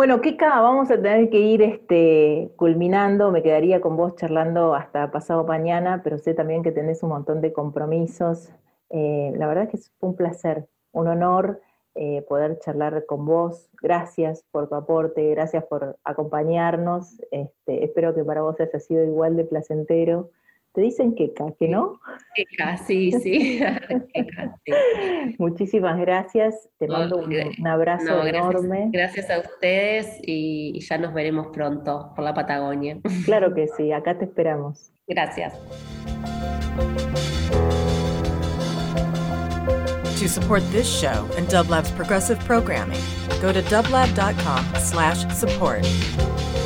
Bueno, 0.00 0.22
Kika, 0.22 0.62
vamos 0.62 0.90
a 0.90 0.96
tener 0.96 1.28
que 1.28 1.40
ir 1.40 1.60
este, 1.60 2.50
culminando. 2.56 3.30
Me 3.30 3.42
quedaría 3.42 3.82
con 3.82 3.98
vos 3.98 4.16
charlando 4.16 4.74
hasta 4.74 5.10
pasado 5.10 5.44
mañana, 5.44 6.00
pero 6.02 6.16
sé 6.16 6.32
también 6.32 6.62
que 6.62 6.72
tenés 6.72 7.02
un 7.02 7.10
montón 7.10 7.42
de 7.42 7.52
compromisos. 7.52 8.48
Eh, 8.88 9.30
la 9.36 9.46
verdad 9.46 9.64
es 9.64 9.70
que 9.70 9.90
fue 9.98 10.08
un 10.08 10.16
placer, 10.16 10.66
un 10.92 11.06
honor 11.06 11.60
eh, 11.94 12.24
poder 12.26 12.58
charlar 12.60 13.04
con 13.04 13.26
vos. 13.26 13.68
Gracias 13.82 14.42
por 14.50 14.70
tu 14.70 14.74
aporte, 14.74 15.28
gracias 15.32 15.64
por 15.64 15.98
acompañarnos. 16.02 17.20
Este, 17.30 17.84
espero 17.84 18.14
que 18.14 18.24
para 18.24 18.40
vos 18.40 18.58
haya 18.58 18.80
sido 18.80 19.04
igual 19.04 19.36
de 19.36 19.44
placentero. 19.44 20.30
¿Te 20.72 20.82
dicen 20.82 21.16
queca, 21.16 21.46
que 21.58 21.66
no? 21.66 21.98
Queca, 22.34 22.76
sí, 22.76 23.10
sí. 23.10 23.60
Muchísimas 25.38 25.98
gracias. 25.98 26.68
Te 26.78 26.86
mando 26.86 27.16
un, 27.16 27.66
abrazo 27.66 28.24
enorme. 28.24 28.88
Gracias 28.92 29.28
a 29.30 29.40
ustedes 29.40 30.20
y 30.22 30.78
ya 30.80 30.96
nos 30.98 31.12
veremos 31.12 31.48
pronto 31.52 32.12
por 32.14 32.24
la 32.24 32.34
Patagonia. 32.34 33.00
Claro 33.24 33.52
que 33.52 33.66
sí, 33.76 33.90
acá 33.90 34.16
te 34.16 34.26
esperamos. 34.26 34.92
Gracias. 35.08 35.58
To 40.20 40.28
support 40.28 40.62
this 40.70 40.86
show 40.86 41.28
and 41.36 41.48
Dublab's 41.48 41.90
progressive 41.90 42.38
programming, 42.46 43.02
go 43.42 43.52
to 43.52 43.60
dublab.com/support. 43.62 46.59